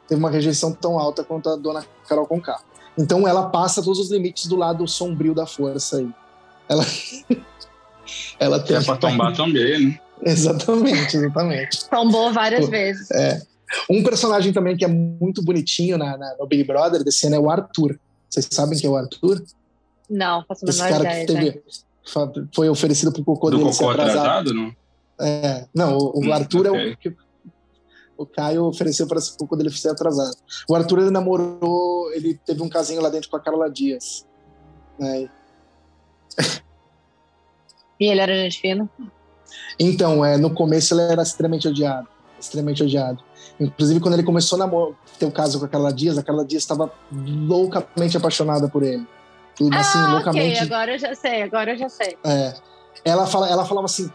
[0.07, 2.61] teve uma rejeição tão alta quanto a dona Carol Conká.
[2.99, 6.11] Então ela passa todos os limites do lado sombrio da força aí.
[6.69, 6.85] Ela.
[8.39, 8.77] Ela tem.
[8.77, 10.01] É pra tombar também, né?
[10.23, 11.89] Exatamente, exatamente.
[11.89, 13.11] Tombou várias Pô, vezes.
[13.11, 13.41] É.
[13.91, 17.39] Um personagem também que é muito bonitinho na, na, no Big Brother desse ano é
[17.39, 17.99] o Arthur.
[18.29, 19.43] Vocês sabem quem é o Arthur?
[20.09, 21.63] Não, faço a Esse cara ideia, que teve,
[22.55, 24.19] foi oferecido pro cocô Do dele cocô atrasado.
[24.19, 24.73] atrasado, não?
[25.21, 26.91] É, não, o, o hum, Arthur okay.
[26.91, 27.17] é o que
[28.17, 30.37] o Caio ofereceu para o cocô dele ser atrasado.
[30.69, 34.27] O Arthur ele namorou, ele teve um casinho lá dentro com a Carla Dias.
[34.99, 35.29] Né?
[37.99, 38.89] E ele era gente fina?
[39.79, 42.09] Então, é, no começo ele era extremamente odiado.
[42.39, 43.23] Extremamente odiado.
[43.59, 46.63] Inclusive, quando ele começou a ter o caso com a Carla Dias, a Carla Dias
[46.63, 49.05] estava loucamente apaixonada por ele.
[49.73, 50.57] Assim, ah, loucamente.
[50.57, 52.17] Ok, agora eu já sei, agora eu já sei.
[52.23, 52.55] É.
[53.05, 54.09] Ela, fala, ela falava assim: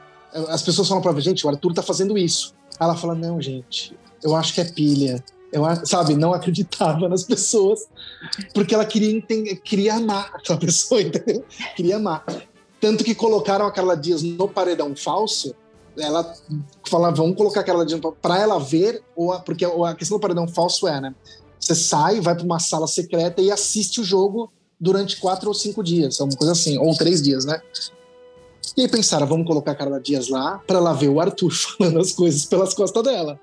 [0.47, 2.55] as pessoas falam pra ela, gente, o Arthur tá fazendo isso.
[2.79, 5.23] Ela fala: não, gente, eu acho que é pilha.
[5.51, 7.81] Eu, sabe, não acreditava nas pessoas,
[8.53, 11.45] porque ela queria entender, queria amar aquela pessoa, entendeu?
[11.75, 12.23] Queria amar.
[12.83, 15.55] Tanto que colocaram a Carla Dias no paredão falso
[15.97, 16.35] ela
[16.89, 17.85] fala, vamos colocar aquela
[18.21, 21.15] para ela ver, ou porque a questão do paredão falso é, né?
[21.57, 25.81] Você sai, vai para uma sala secreta e assiste o jogo durante quatro ou cinco
[25.81, 27.61] dias, alguma coisa assim, ou três dias, né?
[28.75, 31.99] E aí pensaram, vamos colocar a Carla Dias lá para ela ver o Arthur falando
[31.99, 33.39] as coisas pelas costas dela.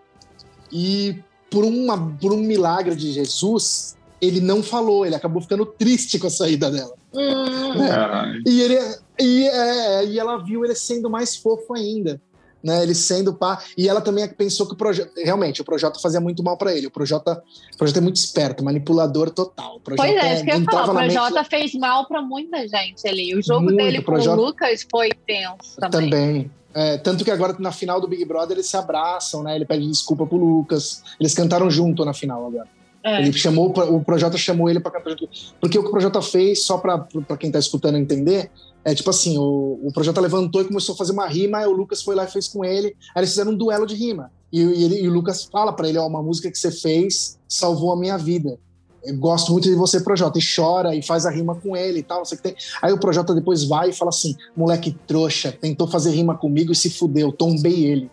[0.70, 1.16] E
[1.48, 6.26] por, uma, por um milagre de Jesus, ele não falou, ele acabou ficando triste com
[6.26, 6.94] a saída dela.
[7.14, 7.78] Hum.
[7.78, 8.42] Né?
[8.46, 8.78] E, ele,
[9.20, 12.20] e, é, e ela viu ele sendo mais fofo ainda
[12.62, 12.82] né?
[12.82, 13.62] Ele sendo pá.
[13.76, 15.12] E ela também pensou que o projeto.
[15.16, 16.86] Realmente, o projeto fazia muito mal para ele.
[16.86, 17.30] O projeto,
[17.74, 19.76] o projeto é muito esperto, manipulador total.
[19.76, 20.90] O pois é, isso que eu ia falar.
[20.90, 21.48] O Projota mente...
[21.48, 23.34] fez mal para muita gente ali.
[23.36, 26.10] O jogo muito, dele com o Lucas foi tenso também.
[26.10, 26.50] Também.
[26.72, 29.56] É, tanto que agora na final do Big Brother eles se abraçam, né?
[29.56, 31.02] Ele pede desculpa pro Lucas.
[31.18, 32.68] Eles cantaram junto na final agora.
[33.02, 33.22] É.
[33.22, 35.30] Ele chamou, o Projota chamou ele para cantar junto.
[35.58, 37.06] Porque o que o Projota fez, só para
[37.38, 38.50] quem tá escutando entender,
[38.84, 41.72] é tipo assim, o, o Projota levantou e começou a fazer uma rima, aí o
[41.72, 44.30] Lucas foi lá e fez com ele, aí eles fizeram um duelo de rima.
[44.52, 47.38] E, e, ele, e o Lucas fala para ele, ó, uma música que você fez
[47.48, 48.58] salvou a minha vida.
[49.04, 52.02] Eu gosto muito de você, Projota, e chora e faz a rima com ele e
[52.02, 52.24] tal.
[52.24, 52.54] Você que tem...
[52.82, 56.76] Aí o Projota depois vai e fala assim: moleque trouxa, tentou fazer rima comigo e
[56.76, 58.10] se fudeu, tombei ele.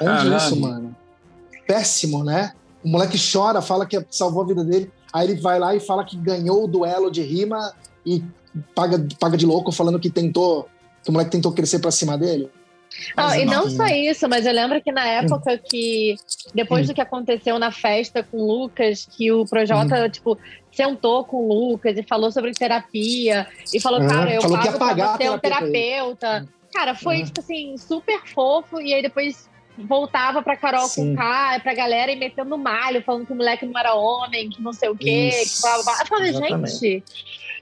[0.00, 0.36] Onde Caralho.
[0.36, 0.96] isso, mano?
[1.66, 2.52] Péssimo, né?
[2.82, 4.90] O moleque chora, fala que salvou a vida dele.
[5.12, 7.72] Aí ele vai lá e fala que ganhou o duelo de rima
[8.04, 8.24] e
[8.74, 10.68] paga, paga de louco falando que tentou,
[11.02, 12.50] que o moleque tentou crescer pra cima dele.
[13.16, 16.14] Não, e não só isso, mas eu lembro que na época que,
[16.54, 20.10] depois do que aconteceu na festa com o Lucas, que o Projota, hum.
[20.10, 20.38] tipo,
[20.70, 24.78] sentou com o Lucas e falou sobre terapia, e falou, cara, eu falou pago que
[24.78, 26.48] pra você um terapeuta.
[26.72, 27.24] Cara, foi, uhum.
[27.24, 28.80] tipo assim, super fofo.
[28.80, 29.48] E aí depois
[29.78, 31.14] voltava pra Carol Sim.
[31.14, 34.62] com K, pra galera e metendo malho, falando que o moleque não era homem, que
[34.62, 35.30] não sei o quê.
[35.42, 36.00] Isso, que blá, blá, blá.
[36.00, 37.04] Eu falei, gente.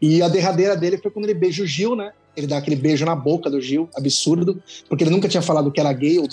[0.03, 2.13] E a derradeira dele foi quando ele beija o Gil, né?
[2.37, 5.81] Ele dá aquele beijo na boca do Gil, absurdo, porque ele nunca tinha falado que
[5.81, 6.27] era gay ou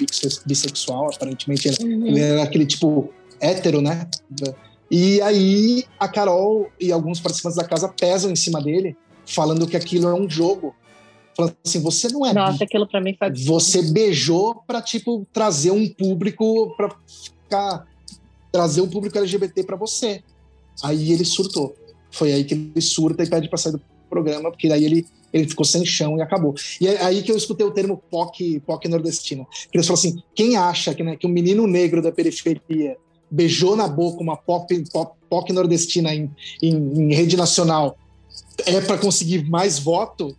[0.45, 2.07] bissexual, aparentemente ele, uhum.
[2.07, 4.07] ele era aquele tipo hétero, né?
[4.89, 9.75] E aí a Carol e alguns participantes da casa pesam em cima dele, falando que
[9.75, 10.73] aquilo é um jogo.
[11.37, 12.33] Falando assim, você não é.
[12.33, 13.31] Nossa, aquilo pra mim foi.
[13.31, 17.85] Você beijou pra, tipo, trazer um público pra ficar.
[18.51, 20.23] trazer um público LGBT pra você.
[20.83, 21.75] Aí ele surtou.
[22.09, 25.47] Foi aí que ele surta e pede pra sair do programa, porque daí ele, ele
[25.47, 26.55] ficou sem chão e acabou.
[26.81, 29.45] E é aí que eu escutei o termo POC, POC nordestino.
[29.71, 32.97] Que eles falam assim: quem acha que, né, que um menino negro da periferia
[33.29, 36.31] beijou na boca uma pop, pop, pop nordestina em,
[36.63, 37.95] em, em rede nacional
[38.65, 40.35] é para conseguir mais voto,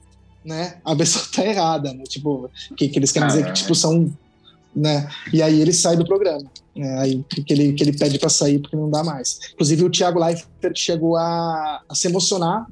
[0.49, 0.79] né?
[0.85, 2.05] A pessoa tá errada, né?
[2.05, 4.11] Tipo, que, que eles querem dizer que tipo são,
[4.75, 5.09] né?
[5.33, 6.99] E aí ele sai do programa, né?
[7.01, 9.39] Aí que ele que ele pede para sair porque não dá mais.
[9.53, 12.67] Inclusive o Thiago Leifert chegou a, a se emocionar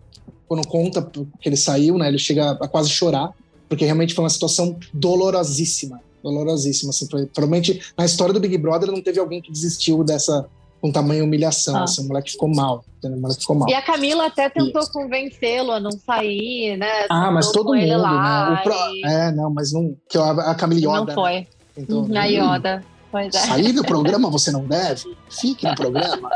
[0.49, 2.09] quando conta que ele saiu, né?
[2.09, 3.31] Ele chega a quase chorar
[3.69, 6.91] porque realmente foi uma situação dolorosíssima dolorosíssima.
[6.91, 10.47] Assim, foi, provavelmente na história do Big Brother não teve alguém que desistiu dessa
[10.81, 11.77] com tamanha humilhação.
[11.77, 11.85] Ah.
[11.85, 12.85] Assim, o moleque ficou mal.
[13.03, 13.69] O moleque ficou mal.
[13.69, 17.07] E a Camila até tentou convencê-lo a não sair, né?
[17.11, 18.61] Ah, mas todo mundo, né?
[18.63, 18.75] Pro...
[18.75, 19.05] E...
[19.05, 19.97] É, não, mas não.
[20.09, 21.07] Que a Camila Yoda.
[21.07, 21.33] Não foi.
[21.33, 21.47] Né?
[21.77, 22.85] Então, Na Yoda.
[23.11, 23.39] Pois é.
[23.39, 25.17] Sair do programa você não deve.
[25.31, 26.31] Fique no programa.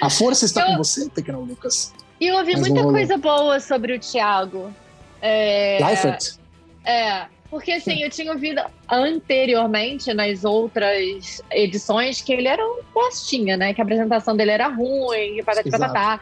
[0.00, 0.66] a força está eu...
[0.68, 1.92] com você, pequeno Lucas.
[2.20, 4.72] E eu ouvi mas muita coisa boa sobre o Thiago.
[5.20, 5.78] É...
[5.84, 6.36] Leifert?
[6.84, 7.26] É.
[7.50, 13.72] Porque assim, eu tinha ouvido anteriormente nas outras edições que ele era um postinha, né?
[13.72, 16.20] Que a apresentação dele era ruim, patati patatá.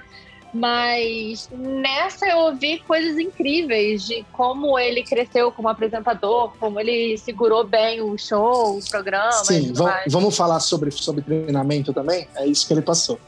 [0.52, 7.64] Mas nessa eu ouvi coisas incríveis de como ele cresceu como apresentador, como ele segurou
[7.64, 9.32] bem o show, o programa.
[9.32, 9.72] Sim,
[10.06, 12.28] vamos falar sobre, sobre treinamento também?
[12.36, 13.18] É isso que ele passou.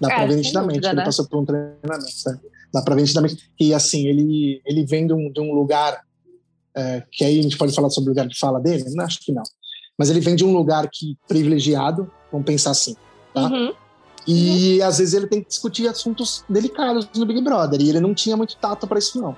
[0.00, 1.04] Dá é, pra ver nitidamente que ele né?
[1.04, 2.12] passou por um treinamento.
[2.26, 2.38] Né?
[2.74, 3.48] Dá pra ver nitidamente.
[3.60, 6.02] E assim, ele, ele vem de um, de um lugar
[6.76, 8.84] é, que aí a gente pode falar sobre o lugar de fala dele?
[8.94, 9.42] Não, acho que não.
[9.98, 12.96] Mas ele vem de um lugar que privilegiado, vamos pensar assim,
[13.34, 13.42] tá?
[13.42, 13.72] Uhum.
[14.26, 14.86] E uhum.
[14.86, 18.36] às vezes ele tem que discutir assuntos delicados no Big Brother, e ele não tinha
[18.36, 19.36] muito tato para isso, não.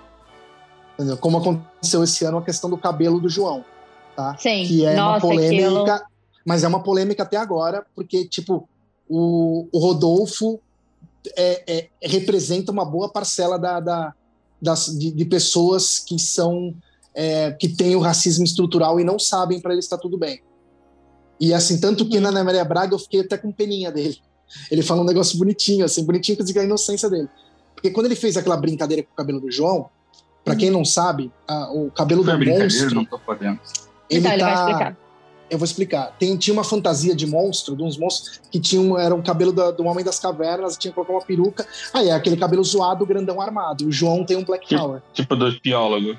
[0.95, 1.17] Entendeu?
[1.17, 3.65] Como aconteceu esse ano a questão do cabelo do João,
[4.15, 4.37] tá?
[4.39, 4.65] Sim.
[4.65, 6.11] Que é Nossa, uma polêmica, aquilo...
[6.47, 8.69] mas é uma polêmica até agora, porque, tipo,
[9.09, 10.61] o, o Rodolfo
[11.37, 14.15] é, é, representa uma boa parcela da, da
[14.65, 16.75] das, de, de pessoas que são
[17.15, 20.43] é, que têm o racismo estrutural e não sabem para eles está tudo bem.
[21.41, 24.19] E assim, tanto que na Ana Maria Braga eu fiquei até com peninha dele.
[24.71, 27.29] Ele fala um negócio bonitinho, assim, bonitinho que diga a inocência dele.
[27.75, 29.89] Porque quando ele fez aquela brincadeira com o cabelo do João,
[30.45, 32.95] para quem não sabe, a, o cabelo do monstro.
[32.95, 33.59] Não tô podendo.
[34.09, 34.35] Ele então, tá.
[34.35, 34.97] Ele vai explicar.
[35.51, 36.17] Eu vou explicar.
[36.19, 39.71] Tem, tinha uma fantasia de monstro, de uns monstros que tinham era um cabelo da,
[39.71, 41.67] do Homem das Cavernas, tinha que colocar uma peruca.
[41.93, 43.87] Aí é aquele cabelo zoado, grandão armado.
[43.87, 45.03] O João tem um Black Power.
[45.13, 46.19] Tipo do piólogo.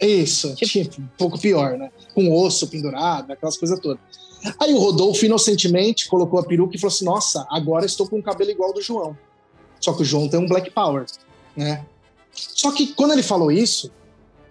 [0.00, 1.90] Isso, tipo, tipo, um pouco pior, né?
[2.14, 4.00] Com osso pendurado, aquelas coisas todas.
[4.58, 8.22] Aí o Rodolfo, inocentemente, colocou a peruca e falou assim: Nossa, agora estou com o
[8.22, 9.16] cabelo igual do João.
[9.78, 11.04] Só que o João tem um Black Power,
[11.56, 11.84] né?
[12.32, 13.90] Só que quando ele falou isso,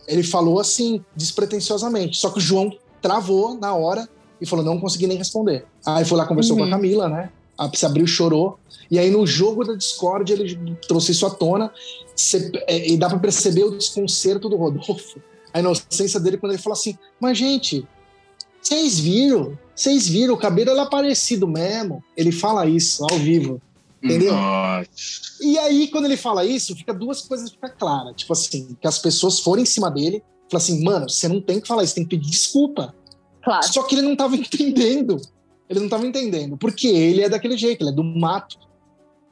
[0.08, 2.18] ele falou assim, despretensiosamente.
[2.18, 4.08] Só que o João travou na hora
[4.40, 5.66] e falou: Não consegui nem responder.
[5.86, 6.60] Aí foi lá, conversou uhum.
[6.60, 6.72] com a uhum.
[6.82, 7.32] Camila, né?
[7.74, 8.60] se abriu, chorou.
[8.90, 11.72] E aí no jogo da Discord ele trouxe isso à tona.
[12.68, 15.22] É, e dá para perceber o desconcerto do Rodolfo
[15.54, 17.88] a inocência dele quando ele fala assim: Mas, gente,
[18.62, 19.58] vocês viram?
[19.76, 20.34] Vocês viram?
[20.34, 22.04] O cabelo é parecido mesmo.
[22.16, 23.62] Ele fala isso ao vivo.
[24.02, 24.34] Entendeu?
[24.34, 24.90] Nossa.
[25.42, 28.16] E aí, quando ele fala isso, fica duas coisas fica claras.
[28.16, 31.60] Tipo assim, que as pessoas forem em cima dele, falam assim, mano, você não tem
[31.60, 32.94] que falar isso, tem que pedir desculpa.
[33.44, 33.68] Claro.
[33.68, 35.22] Só que ele não tava entendendo.
[35.70, 36.58] Ele não tava entendendo.
[36.58, 38.58] Porque ele é daquele jeito, ele é do mato.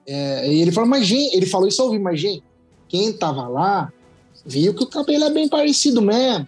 [0.05, 2.43] É, e ele fala, mas gente, ele falou isso ao vivo, mas gente,
[2.87, 3.91] quem tava lá
[4.47, 6.47] viu que o cabelo é bem parecido mesmo.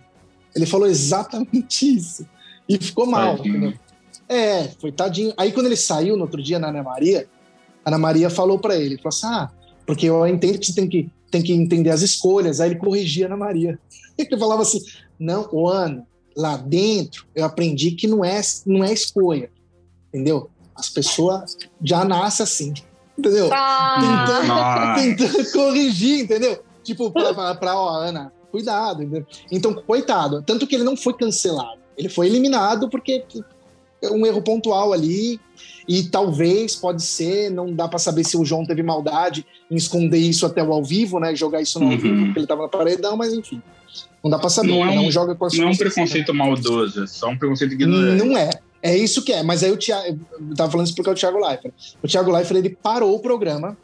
[0.56, 2.26] Ele falou exatamente isso.
[2.68, 3.38] E ficou mal.
[4.28, 5.34] É, foi tadinho.
[5.36, 7.28] Aí quando ele saiu no outro dia na Ana Maria,
[7.84, 9.52] a Ana Maria falou para ele, falou assim, ah,
[9.86, 12.62] porque eu entendo que você tem que, tem que entender as escolhas.
[12.62, 13.80] Aí ele corrigia a Ana Maria.
[14.18, 14.82] Ele falava assim,
[15.18, 19.50] não, o Ana, lá dentro eu aprendi que não é, não é escolha,
[20.10, 20.50] entendeu?
[20.76, 22.74] As pessoas já nascem assim,
[23.18, 23.50] entendeu?
[23.54, 24.96] Ah.
[24.98, 26.62] Tentando, tentando corrigir, entendeu?
[26.84, 29.26] Tipo, pra, pra, pra ó, Ana, cuidado.
[29.52, 30.42] Então, coitado.
[30.42, 31.80] Tanto que ele não foi cancelado.
[31.98, 33.24] Ele foi eliminado porque
[34.02, 35.40] é um erro pontual ali.
[35.88, 40.20] E talvez, pode ser, não dá para saber se o João teve maldade em esconder
[40.20, 41.36] isso até o ao vivo, né?
[41.36, 41.92] Jogar isso no uhum.
[41.94, 43.62] ao vivo, porque ele tava na paredão, mas enfim.
[44.24, 44.70] Não dá pra saber.
[44.70, 47.38] Não, é um, não joga com as Não é um preconceito maldoso, é só um
[47.38, 48.24] preconceito ignorante.
[48.24, 48.50] Não é.
[48.82, 49.44] É isso que é.
[49.44, 50.20] Mas aí o Thiago.
[50.50, 51.74] Eu tava falando isso porque é o Thiago Leifert.
[52.02, 53.78] O Thiago Leifert, ele parou o programa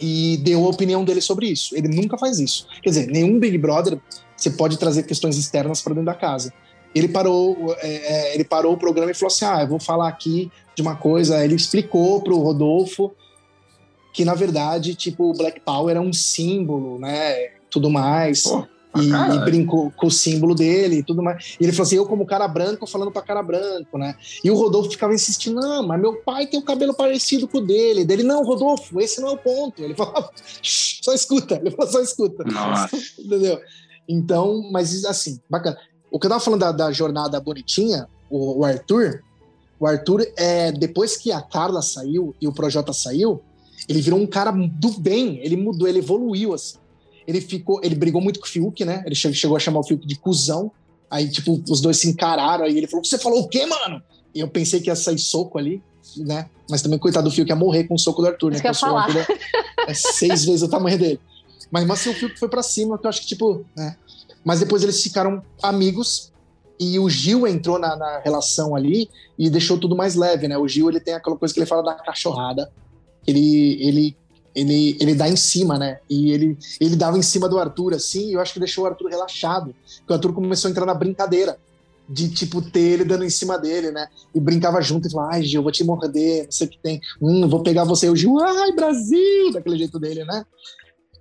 [0.00, 1.76] e deu a opinião dele sobre isso.
[1.76, 2.66] Ele nunca faz isso.
[2.82, 3.98] Quer dizer, nenhum Big Brother
[4.36, 6.52] você pode trazer questões externas para dentro da casa.
[6.94, 10.08] Ele parou, é, é, ele parou o programa e falou assim: ah, eu vou falar
[10.08, 11.44] aqui de uma coisa.
[11.44, 13.12] Ele explicou para o Rodolfo
[14.12, 17.50] que na verdade, tipo, o Black Power é um símbolo, né?
[17.70, 18.42] Tudo mais.
[18.42, 18.66] Pô.
[19.02, 21.56] E, e, brincou com o símbolo dele e tudo mais.
[21.60, 24.14] E ele falou assim: eu, como cara branco, falando pra cara branco, né?
[24.42, 27.66] E o Rodolfo ficava insistindo: não, mas meu pai tem o cabelo parecido com o
[27.66, 28.04] dele.
[28.04, 29.82] Dele, não, Rodolfo, esse não é o ponto.
[29.82, 30.30] Ele falava:
[30.62, 31.56] só escuta.
[31.56, 32.44] Ele falou: só escuta.
[32.44, 32.96] Nossa.
[33.18, 33.60] Entendeu?
[34.08, 35.76] Então, mas assim, bacana.
[36.10, 39.22] O que eu tava falando da, da jornada bonitinha, o, o, Arthur,
[39.78, 43.42] o Arthur, é, depois que a Carla saiu e o Projota saiu,
[43.86, 46.78] ele virou um cara do bem, ele mudou, ele evoluiu, assim
[47.28, 49.02] ele ficou, ele brigou muito com o Fiuk, né?
[49.04, 50.72] Ele chegou a chamar o Fiuk de cuzão.
[51.10, 54.02] Aí, tipo, os dois se encararam, aí ele falou: Você falou o quê, mano?
[54.34, 55.82] E eu pensei que ia sair soco ali,
[56.16, 56.48] né?
[56.70, 58.60] Mas também, coitado do Fiuk, ia morrer com o soco do Arthur, né?
[58.60, 59.02] Que falar.
[59.02, 59.26] Arthur
[59.86, 61.20] é, é, seis vezes o tamanho dele.
[61.70, 63.94] Mas, mas assim, o Fiuk foi para cima, que eu acho que, tipo, né?
[64.42, 66.32] Mas depois eles ficaram amigos
[66.80, 70.56] e o Gil entrou na, na, relação ali e deixou tudo mais leve, né?
[70.56, 72.72] O Gil, ele tem aquela coisa que ele fala da cachorrada.
[73.26, 74.16] Ele, ele
[74.54, 75.98] ele, ele dá em cima, né?
[76.08, 78.86] E ele, ele dava em cima do Arthur, assim, e eu acho que deixou o
[78.86, 79.74] Arthur relaxado.
[79.98, 81.58] Porque o Arthur começou a entrar na brincadeira
[82.08, 84.08] de, tipo, ter ele dando em cima dele, né?
[84.34, 87.00] E brincava junto e falava, ai, Gil, vou te morder, não sei o que tem.
[87.20, 88.06] Hum, vou pegar você.
[88.06, 89.52] E o Gil, ai, Brasil!
[89.52, 90.44] Daquele jeito dele, né?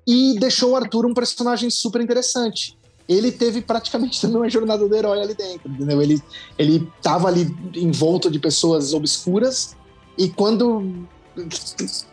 [0.07, 2.78] E deixou o Arthur um personagem super interessante.
[3.07, 6.01] Ele teve praticamente também uma jornada do herói ali dentro, entendeu?
[6.01, 6.21] Ele,
[6.57, 9.75] ele tava ali envolto de pessoas obscuras
[10.17, 11.07] e quando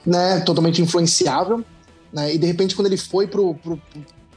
[0.05, 1.65] né, totalmente influenciável,
[2.13, 3.81] né, e de repente quando ele foi pro, pro,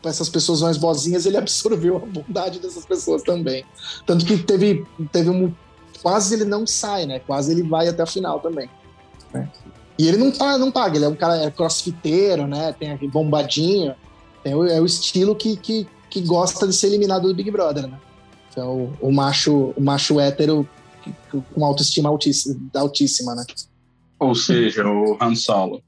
[0.02, 3.64] para essas pessoas mais boazinhas, ele absorveu a bondade dessas pessoas também.
[4.06, 5.54] Tanto que teve, teve um.
[6.02, 7.20] Quase ele não sai, né?
[7.20, 8.70] Quase ele vai até a final também.
[9.34, 9.50] Né?
[9.98, 12.74] E ele não, tá, não paga, ele é um cara é crossfiteiro, né?
[12.80, 13.96] Tem aqui bombadinho.
[14.46, 17.88] É o, é o estilo que, que, que gosta de ser eliminado do Big Brother,
[17.88, 18.00] né?
[18.52, 20.68] Então, o macho, o macho hétero
[21.54, 23.46] com autoestima altíssima, altíssima né?
[24.20, 25.84] Ou seja, o Han Solo.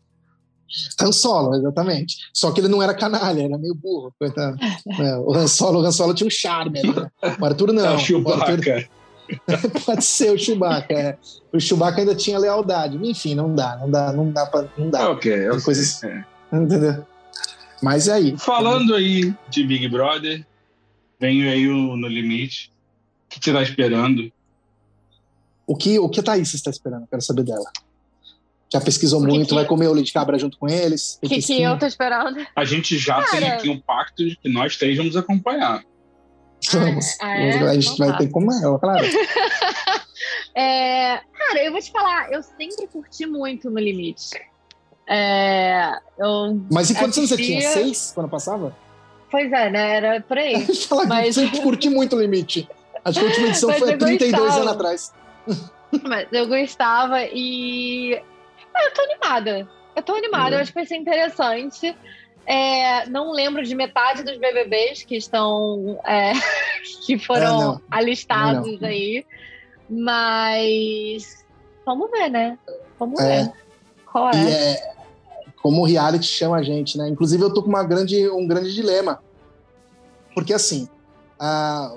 [1.01, 2.17] Han Solo, exatamente.
[2.31, 4.13] Só que ele não era canalha, era meio burro.
[4.21, 6.81] É, o Han Solo, o Han Solo tinha um charme.
[6.81, 7.09] Né?
[7.39, 7.85] O Arthur não.
[7.85, 8.51] É o Chewbacca.
[8.51, 8.89] Arthur...
[9.85, 10.93] Pode ser o Chewbacca.
[10.93, 11.17] É.
[11.51, 12.97] O Chewbacca ainda tinha lealdade.
[13.01, 14.67] Enfim, não dá, não dá, não dá pra.
[14.77, 15.09] Não dá.
[15.09, 16.03] Ok, eu coisas...
[16.03, 16.23] É.
[16.53, 17.05] Entendeu?
[17.81, 18.37] Mas é aí.
[18.37, 20.45] Falando aí de Big Brother,
[21.19, 22.71] venho aí o No Limite.
[23.25, 24.31] O que você tá esperando?
[25.65, 27.07] O que, o que a Thaís está esperando?
[27.07, 27.71] Quero saber dela
[28.71, 29.55] já pesquisou muito, que...
[29.55, 31.19] vai comer o leite de cabra junto com eles.
[31.23, 32.45] O que, que eu tô esperando?
[32.55, 33.37] A gente já Cara...
[33.37, 35.83] tem aqui um pacto de que nós três vamos acompanhar.
[36.71, 37.17] Vamos.
[37.21, 37.51] Ah, é?
[37.51, 38.17] A gente então vai tá.
[38.17, 39.05] ter como ela, claro.
[40.53, 44.29] é, cara, eu vou te falar, eu sempre curti muito no limite.
[45.07, 47.61] É, eu Mas e quantos anos você tinha?
[47.61, 48.75] Seis quando passava?
[49.31, 49.95] Pois é, né?
[49.95, 50.65] Era por aí.
[50.85, 51.27] Falar Mas...
[51.27, 52.69] que sempre curti muito o limite.
[53.03, 54.61] Acho que a última edição Mas foi há 32 gostava.
[54.61, 55.13] anos atrás.
[56.03, 58.21] Mas eu gostava e
[58.79, 59.69] ah, eu tô animada.
[59.95, 60.53] Eu tô animada, uhum.
[60.53, 61.95] eu acho que vai ser interessante.
[62.45, 66.33] É, não lembro de metade dos BBBs que estão é,
[67.05, 69.25] que foram é, alistados aí,
[69.89, 71.45] mas
[71.85, 72.57] vamos ver, né?
[72.97, 73.43] Vamos é.
[73.43, 73.51] ver.
[74.11, 74.73] Qual é?
[74.73, 74.93] é?
[75.61, 77.07] Como o reality chama a gente, né?
[77.09, 79.21] Inclusive eu tô com uma grande, um grande dilema,
[80.33, 80.87] porque assim,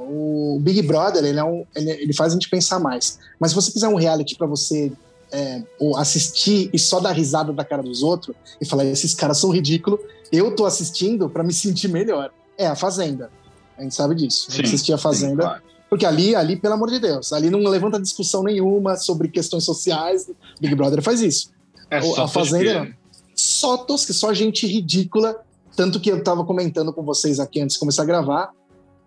[0.01, 3.19] o Big Brother ele, é um, ele, ele faz a gente pensar mais.
[3.39, 4.93] Mas se você quiser um reality para você
[5.33, 5.63] é,
[5.97, 10.01] assistir e só dar risada da cara dos outros e falar: esses caras são ridículos,
[10.31, 12.31] eu tô assistindo para me sentir melhor.
[12.57, 13.31] É a Fazenda.
[13.77, 14.51] A gente sabe disso.
[14.51, 15.43] Sim, assistir a Fazenda.
[15.43, 15.63] Sim, claro.
[15.89, 20.31] Porque ali, ali, pelo amor de Deus, ali não levanta discussão nenhuma sobre questões sociais.
[20.61, 21.51] Big Brother faz isso.
[21.91, 22.93] É a Fazenda não.
[23.35, 25.43] Só tosque, só gente ridícula.
[25.77, 28.53] Tanto que eu estava comentando com vocês aqui antes de começar a gravar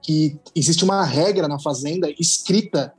[0.02, 2.94] que existe uma regra na Fazenda escrita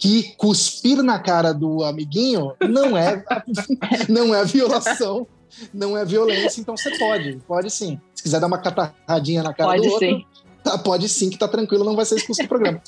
[0.00, 3.22] que cuspir na cara do amiguinho não é
[4.08, 5.26] não é violação,
[5.72, 8.00] não é violência, então você pode, pode sim.
[8.14, 10.24] Se quiser dar uma catarradinha na cara pode do outro, sim.
[10.64, 12.82] Tá, pode sim, que tá tranquilo, não vai ser expulso do programa.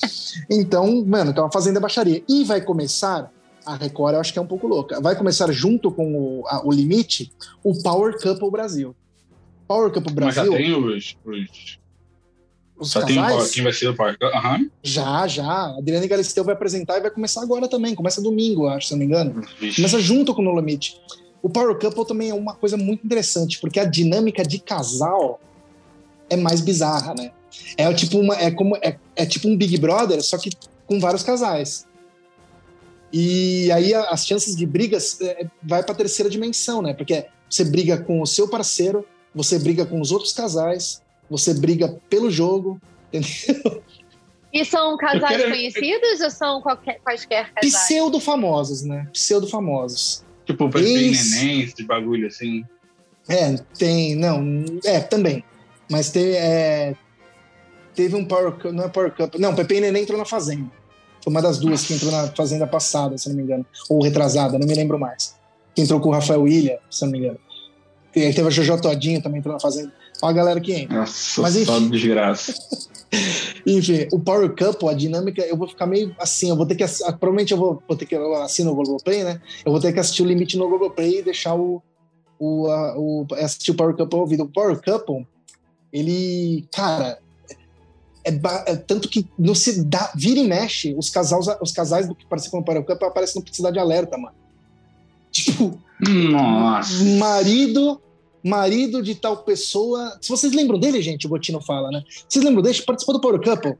[0.50, 2.22] Então, mano, então a Fazenda é baixaria.
[2.28, 3.30] E vai começar,
[3.64, 6.66] a Record eu acho que é um pouco louca, vai começar junto com o, a,
[6.66, 7.30] o Limite,
[7.62, 8.96] o Power Couple Brasil.
[9.68, 10.50] Power Couple Brasil...
[10.50, 11.81] Mas já tem os, os
[12.82, 13.44] os Já casais?
[13.44, 14.24] tem quem vai ser o parque?
[14.24, 14.70] Uhum.
[14.82, 15.44] Já, já.
[15.44, 17.94] A Adriana Galisteu vai apresentar e vai começar agora também.
[17.94, 19.42] Começa domingo, acho, se não me engano.
[19.58, 19.76] Vixe.
[19.76, 21.00] Começa junto com o No Limite.
[21.42, 25.40] O Power Couple também é uma coisa muito interessante, porque a dinâmica de casal
[26.30, 27.32] é mais bizarra, né?
[27.76, 30.50] É tipo, uma, é como, é, é tipo um Big Brother, só que
[30.86, 31.86] com vários casais.
[33.12, 36.94] E aí as chances de brigas é, vai para a terceira dimensão, né?
[36.94, 39.04] Porque você briga com o seu parceiro,
[39.34, 42.80] você briga com os outros casais, você briga pelo jogo,
[43.12, 43.82] entendeu?
[44.52, 45.50] E são casais quero...
[45.50, 47.74] conhecidos ou são qualquer, quaisquer casais?
[47.74, 49.08] Pseudo-famosos, né?
[49.12, 50.24] Pseudo-famosos.
[50.44, 51.30] Tipo, Pepe Ex...
[51.30, 52.64] Neném, esse bagulho assim.
[53.28, 54.14] É, tem.
[54.14, 55.42] Não, é, também.
[55.90, 56.94] Mas tem, é,
[57.94, 58.72] teve um Power Cup.
[58.72, 59.36] Não é Power Cup.
[59.36, 60.70] Não, Pepe Neném entrou na Fazenda.
[61.22, 63.64] Foi uma das duas que entrou na Fazenda passada, se não me engano.
[63.88, 65.36] Ou retrasada, não me lembro mais.
[65.74, 67.38] Que entrou com o Rafael Ilha, se não me engano.
[68.14, 69.92] E aí teve a Jojo Todinho também entrou na Fazenda.
[70.22, 70.98] A galera que entra.
[70.98, 72.54] Nossa, Mas, enfim, só desgraça.
[73.66, 76.84] enfim, o Power Couple, a dinâmica, eu vou ficar meio assim, eu vou ter que.
[76.86, 79.40] Provavelmente eu vou, vou ter que assinar o Globoplay, né?
[79.64, 81.82] Eu vou ter que assistir o limite no Globoplay e deixar o.
[82.38, 84.44] o, a, o assistir o Power Couple ouvido.
[84.44, 85.26] O Power Couple,
[85.92, 86.66] ele.
[86.72, 87.18] Cara,
[88.24, 88.30] é,
[88.66, 92.24] é, tanto que não se dá, vira e mexe, os casais, os casais do que
[92.26, 94.36] participam do Power Couple aparecem no Cidade Alerta, mano.
[95.32, 97.02] Tipo, Nossa.
[97.18, 98.00] marido
[98.42, 100.18] marido de tal pessoa.
[100.20, 102.02] Se vocês lembram dele, gente, o Botino fala, né?
[102.28, 102.80] Vocês lembram dele?
[102.82, 103.76] Participou do Power Couple,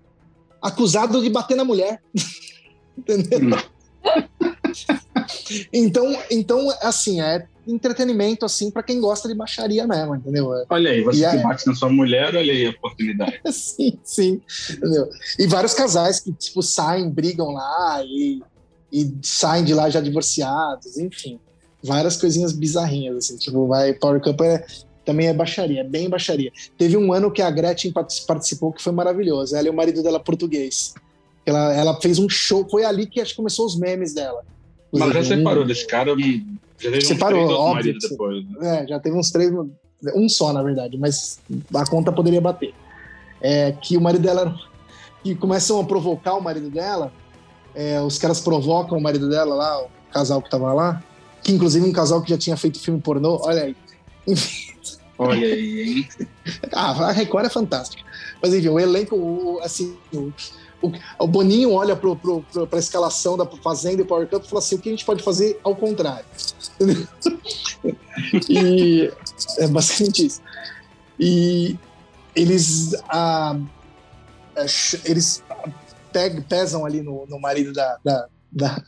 [0.61, 2.01] acusado de bater na mulher.
[2.97, 3.59] Entendeu?
[5.73, 10.51] então, então, assim, é entretenimento, assim, para quem gosta de baixaria mesmo, entendeu?
[10.69, 11.43] Olha aí, você e que é...
[11.43, 13.41] bate na sua mulher, olha aí a oportunidade.
[13.53, 14.41] sim, sim,
[14.71, 15.09] entendeu?
[15.39, 18.43] E vários casais que, tipo, saem, brigam lá e,
[18.93, 21.39] e saem de lá já divorciados, enfim
[21.83, 24.65] várias coisinhas bizarrinhas, assim, tipo, vai, Power Cup é,
[25.05, 26.53] também é baixaria, é bem baixaria.
[26.79, 27.93] Teve um ano que a Gretchen
[28.27, 30.95] participou que foi maravilhoso, ela e o marido dela português.
[31.45, 34.45] Ela, ela fez um show, foi ali que acho que começou os memes dela.
[34.93, 36.15] Mas ela já separou desse cara,
[36.83, 38.45] já teve separou, uns três óbvio, depois.
[38.45, 38.83] Né?
[38.83, 39.51] É, já teve uns três,
[40.15, 41.41] um só, na verdade, mas
[41.75, 42.75] a conta poderia bater.
[43.41, 44.55] É, que o marido dela,
[45.23, 47.13] que começam a provocar o marido dela,
[47.75, 51.03] é, os caras provocam o marido dela lá, o casal que tava lá,
[51.43, 53.77] que inclusive um casal que já tinha feito filme pornô, olha aí.
[54.27, 54.73] Enfim.
[55.19, 56.09] Olha aí, hein?
[56.73, 58.03] ah, a Record é fantástica.
[58.41, 60.33] Mas enfim, o elenco, o, assim, o,
[61.19, 62.11] o, Boninho olha para
[62.73, 65.23] a escalação da Fazenda e Power Cup e fala assim: o que a gente pode
[65.23, 66.25] fazer ao contrário?
[68.49, 69.13] e
[69.59, 70.41] é basicamente isso.
[71.21, 71.79] E
[72.35, 73.57] eles, ah,
[75.05, 75.43] eles
[76.13, 78.83] pegam, pesam ali no, no marido da, da, da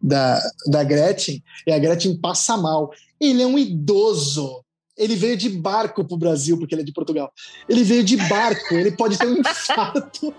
[0.00, 2.90] da, da Gretchen, e a Gretchen passa mal.
[3.20, 4.64] Ele é um idoso.
[4.96, 7.32] Ele veio de barco para o Brasil, porque ele é de Portugal.
[7.68, 10.34] Ele veio de barco, ele pode ter um infarto.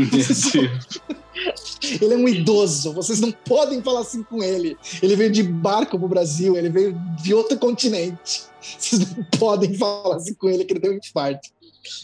[2.00, 4.76] ele é um idoso, vocês não podem falar assim com ele.
[5.02, 8.42] Ele veio de barco para o Brasil, ele veio de outro continente.
[8.60, 11.48] Vocês não podem falar assim com ele que ele tem um infarto.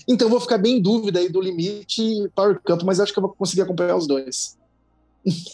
[0.09, 2.03] Então eu vou ficar bem em dúvida aí do limite
[2.35, 4.57] Power Cup, mas acho que eu vou conseguir acompanhar os dois.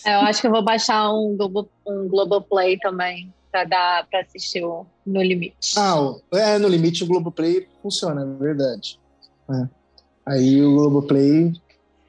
[0.05, 4.21] É, eu acho que eu vou baixar um, Globo, um Globoplay também para dar para
[4.21, 5.75] assistir o No Limite.
[5.79, 8.99] Ah, é, No Limite o Globoplay funciona, é verdade.
[9.51, 9.69] É.
[10.27, 11.53] Aí o Globoplay,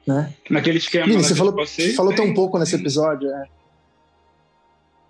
[0.06, 0.32] né?
[0.50, 1.06] Naquele esquema.
[1.06, 3.46] Vini, você falou, passei, falou tem, tão pouco nesse episódio, é.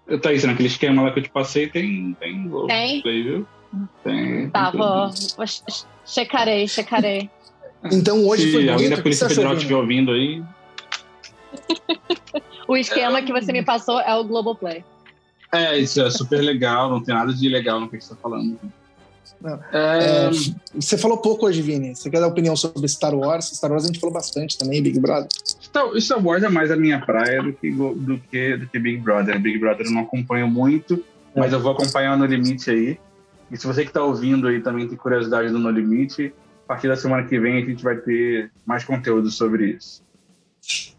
[0.06, 3.22] Eu tô isso, naquele esquema lá que eu te passei, tem, tem Globoplay, tem?
[3.22, 3.46] viu?
[4.04, 4.50] Tem.
[4.50, 5.46] Tá, tem vou, vou,
[6.06, 7.30] checarei, checarei.
[7.92, 10.42] Então hoje Se foi alguém da Polícia Federal estiver ouvindo aí,
[12.68, 14.84] o esquema é, que você me passou é o Globoplay.
[15.52, 18.58] É, isso é super legal, não tem nada de ilegal no que você está falando.
[19.72, 20.28] É...
[20.28, 20.30] É,
[20.74, 21.94] você falou pouco hoje, Vini.
[21.94, 23.46] Você quer dar opinião sobre Star Wars?
[23.46, 25.28] Star Wars a gente falou bastante também, Big Brother.
[25.44, 28.98] Star, Star Wars é mais a minha praia do que, do que, do que Big
[28.98, 29.38] Brother.
[29.38, 31.04] Big Brother eu não acompanho muito,
[31.34, 31.40] é.
[31.40, 32.98] mas eu vou acompanhar No Limite aí.
[33.50, 36.32] E se você que está ouvindo aí também tem curiosidade do No Limite,
[36.64, 40.02] a partir da semana que vem a gente vai ter mais conteúdo sobre isso.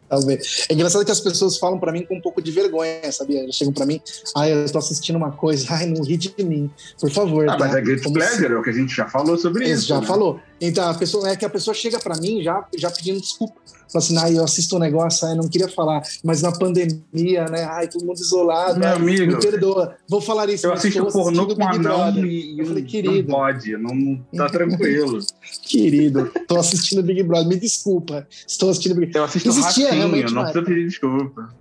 [0.08, 0.66] Talvez.
[0.70, 3.42] É engraçado que as pessoas falam para mim com um pouco de vergonha, sabia?
[3.42, 4.00] Eles chegam para mim,
[4.36, 7.50] ai, eu tô assistindo uma coisa, ai, não ri de mim, por favor.
[7.50, 7.66] Ah, tá?
[7.66, 9.88] mas é Guilty Pleasure, é o que a gente já falou sobre isso.
[9.88, 10.08] Já né?
[10.08, 10.40] falou.
[10.62, 13.60] Então, a pessoa, é que a pessoa chega para mim já, já pedindo desculpa.
[13.96, 17.64] Fala assim, ai, eu assisto um negócio, ai, não queria falar, mas na pandemia, né,
[17.64, 19.96] ai, todo mundo isolado, Meu ai, amigo, me perdoa.
[20.10, 20.68] Vou falar isso.
[20.68, 25.20] Eu assisto pornô com anão e, eu falei, querido, não pode, não tá tranquilo.
[25.64, 29.22] querido, tô assistindo Big Brother, me desculpa, estou assistindo Big Brother.
[29.22, 31.56] Eu assisto Existia, Ratinho, não precisa pedir desculpa.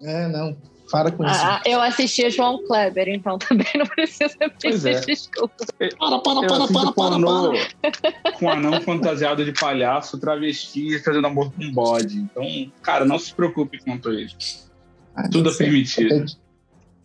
[0.00, 0.56] É, não.
[0.90, 1.40] Para com isso.
[1.42, 5.00] Ah, eu assisti João Kleber, então também não precisa pedir é.
[5.00, 5.66] desculpa.
[5.78, 8.32] Para, para, para, para, para, para.
[8.32, 12.18] Com um anão fantasiado de palhaço, travesti fazendo amor com um bode.
[12.18, 12.44] Então,
[12.82, 14.70] cara, não se preocupe quanto a isso.
[15.14, 16.08] Ah, Tudo é permitido.
[16.08, 16.26] Qualquer,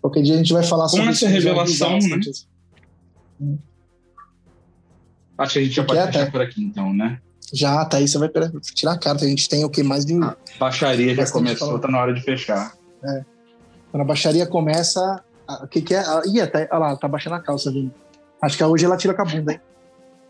[0.02, 1.26] qualquer, dia a gente vai falar sobre isso.
[1.26, 2.20] essa revelação, né?
[5.38, 7.20] Acho que a gente já pode é, fechar por aqui, então, né?
[7.54, 8.30] Já, tá aí, você vai
[8.76, 9.26] tirar a carta.
[9.26, 10.22] A gente tem o que mais de.
[10.22, 12.74] A baixaria já começou, tá na hora de fechar.
[13.04, 13.26] É.
[13.92, 15.22] Quando a baixaria começa,
[15.62, 16.04] o que, que é?
[16.26, 17.92] Ih, até, olha lá, tá baixando a calça, viu?
[18.42, 19.62] Acho que hoje ela tira com a bunda, hein?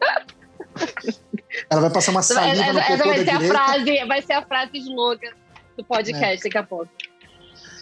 [1.70, 4.42] ela vai passar uma saliva essa, no essa vai ser a frase, vai ser a
[4.42, 5.32] frase slogan
[5.78, 6.44] do podcast é.
[6.44, 6.90] daqui a pouco.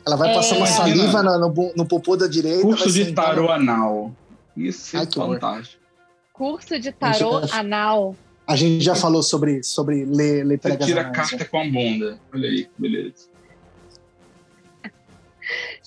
[0.05, 0.71] Ela vai passar uma é.
[0.71, 2.61] saliva no, no, no, popô da direita.
[2.61, 3.51] Curso de tarô no...
[3.51, 4.11] anal.
[4.55, 5.81] Isso é fantástico.
[6.33, 8.15] Curso de tarô já, anal.
[8.45, 12.19] A gente já falou sobre, sobre ler, ler Você tira a carta com a bunda.
[12.33, 13.29] Olha aí, beleza.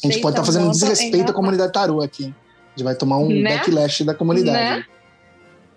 [0.02, 2.24] A gente pode estar tá fazendo desrespeito à comunidade tarô aqui.
[2.24, 3.58] A gente vai tomar um né?
[3.58, 4.58] backlash da comunidade.
[4.58, 4.84] Né?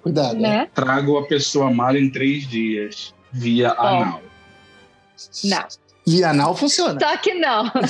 [0.01, 0.39] Cuidado.
[0.39, 0.69] Né?
[0.73, 3.81] Trago a pessoa mal em três dias, via oh.
[3.81, 4.21] anal.
[5.43, 5.67] Não.
[6.07, 6.99] Via anal funciona.
[6.99, 7.71] Só que não.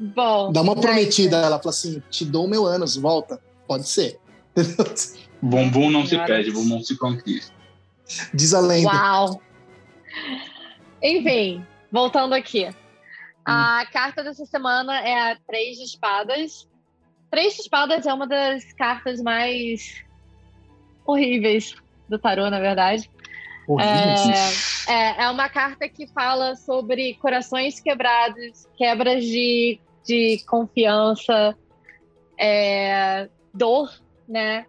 [0.00, 0.50] Bom.
[0.52, 3.38] Dá uma prometida, ela fala assim: te dou meu ânus, volta.
[3.68, 4.18] Pode ser.
[5.42, 7.52] Bumbum não se pede, bumbum se conquista.
[8.32, 8.90] Diz a lenda.
[8.90, 9.42] Uau!
[11.02, 12.68] Enfim, voltando aqui.
[13.44, 13.92] A hum.
[13.92, 16.68] carta dessa semana é a Três de Espadas.
[17.30, 20.04] Três de Espadas é uma das cartas mais
[21.04, 21.74] horríveis
[22.08, 23.10] do tarô, na verdade.
[23.80, 31.56] É, é, é, uma carta que fala sobre corações quebrados, quebras de, de confiança,
[32.38, 33.90] é, dor,
[34.28, 34.66] né?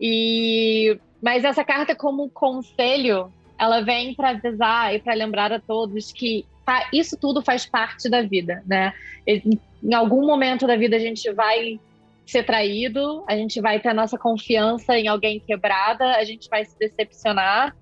[0.00, 6.10] E mas essa carta como conselho, ela vem para avisar e para lembrar a todos
[6.10, 6.44] que
[6.92, 8.92] isso tudo faz parte da vida, né?
[9.26, 11.80] Em algum momento da vida a gente vai
[12.24, 16.64] ser traído, a gente vai ter a nossa confiança em alguém quebrada, a gente vai
[16.64, 17.76] se decepcionar.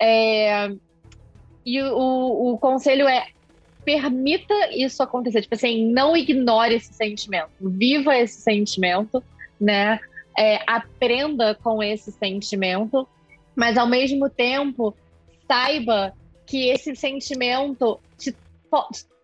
[0.00, 0.70] É...
[1.66, 3.26] E o, o conselho é
[3.84, 5.42] permita isso acontecer.
[5.42, 7.50] Tipo assim, não ignore esse sentimento.
[7.60, 9.22] Viva esse sentimento,
[9.60, 9.98] né?
[10.38, 13.06] É, aprenda com esse sentimento,
[13.54, 14.94] mas ao mesmo tempo
[15.46, 16.14] saiba
[16.50, 18.34] que esse sentimento te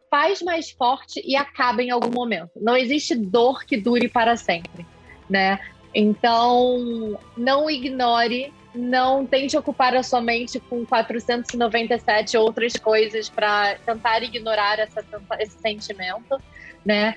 [0.08, 2.52] faz mais forte e acaba em algum momento.
[2.54, 4.86] Não existe dor que dure para sempre,
[5.28, 5.58] né?
[5.92, 14.22] Então, não ignore, não tente ocupar a sua mente com 497 outras coisas para tentar
[14.22, 15.04] ignorar essa,
[15.40, 16.40] esse sentimento,
[16.84, 17.16] né?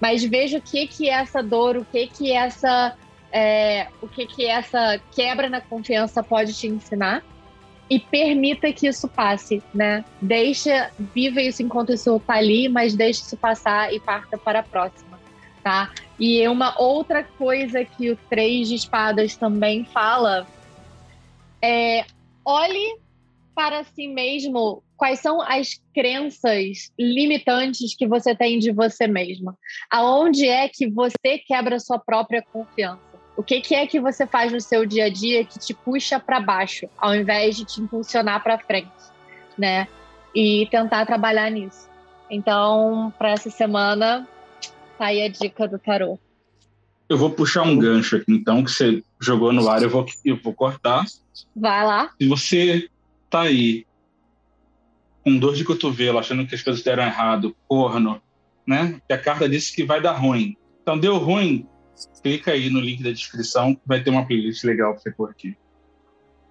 [0.00, 2.96] Mas veja o que que é essa dor, o que que essa
[3.30, 7.22] é, o que que essa quebra na confiança pode te ensinar
[7.90, 10.04] e permita que isso passe, né?
[10.22, 14.62] Deixa, viva isso enquanto isso tá ali, mas deixe isso passar e parta para a
[14.62, 15.18] próxima,
[15.64, 15.92] tá?
[16.18, 20.46] E uma outra coisa que o Três de Espadas também fala
[21.60, 22.04] é
[22.44, 22.96] olhe
[23.54, 29.58] para si mesmo quais são as crenças limitantes que você tem de você mesma.
[29.90, 33.09] Aonde é que você quebra sua própria confiança?
[33.40, 36.20] O que, que é que você faz no seu dia a dia que te puxa
[36.20, 38.92] para baixo, ao invés de te impulsionar para frente,
[39.56, 39.88] né?
[40.34, 41.88] E tentar trabalhar nisso.
[42.28, 44.28] Então, para essa semana,
[44.98, 46.18] tá aí a dica do tarô.
[47.08, 50.36] Eu vou puxar um gancho aqui, então, que você jogou no ar, eu vou, eu
[50.36, 51.06] vou cortar.
[51.56, 52.10] Vai lá.
[52.20, 52.90] Se você
[53.30, 53.86] tá aí
[55.24, 58.20] com dor de cotovelo, achando que as coisas deram errado, corno,
[58.66, 59.00] né?
[59.08, 60.58] Que a carta disse que vai dar ruim.
[60.82, 61.66] Então, deu ruim,
[62.22, 65.58] clica aí no link da descrição, vai ter uma playlist legal para você curtir.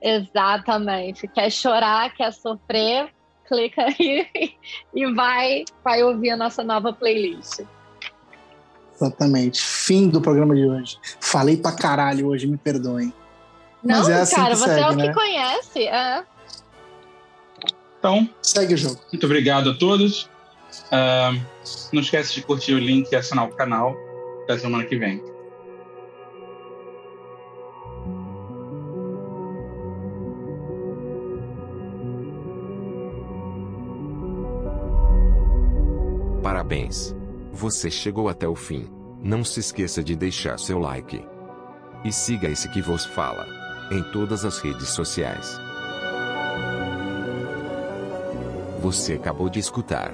[0.02, 1.28] Exatamente.
[1.28, 3.10] Quer chorar, quer sofrer,
[3.48, 4.28] clica aí
[4.94, 7.62] e vai, vai ouvir a nossa nova playlist.
[8.96, 9.62] Exatamente.
[9.62, 10.98] Fim do programa de hoje.
[11.22, 13.14] Falei pra caralho hoje, me perdoem.
[13.84, 15.08] Não, Mas é assim cara, você segue, é o né?
[15.08, 15.88] que conhece.
[15.88, 16.24] É.
[17.98, 19.00] Então, segue o jogo.
[19.12, 20.30] Muito obrigado a todos.
[20.92, 21.42] Uh,
[21.94, 23.96] não esquece de curtir o link e assinar o canal.
[24.44, 25.24] Até semana que vem.
[36.70, 37.16] Parabéns!
[37.52, 38.88] Você chegou até o fim.
[39.24, 41.26] Não se esqueça de deixar seu like.
[42.06, 43.48] E siga esse que vos fala.
[43.92, 45.60] Em todas as redes sociais.
[48.84, 50.14] Você acabou de escutar.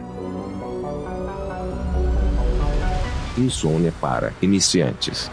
[3.37, 5.29] Insônia para iniciantes.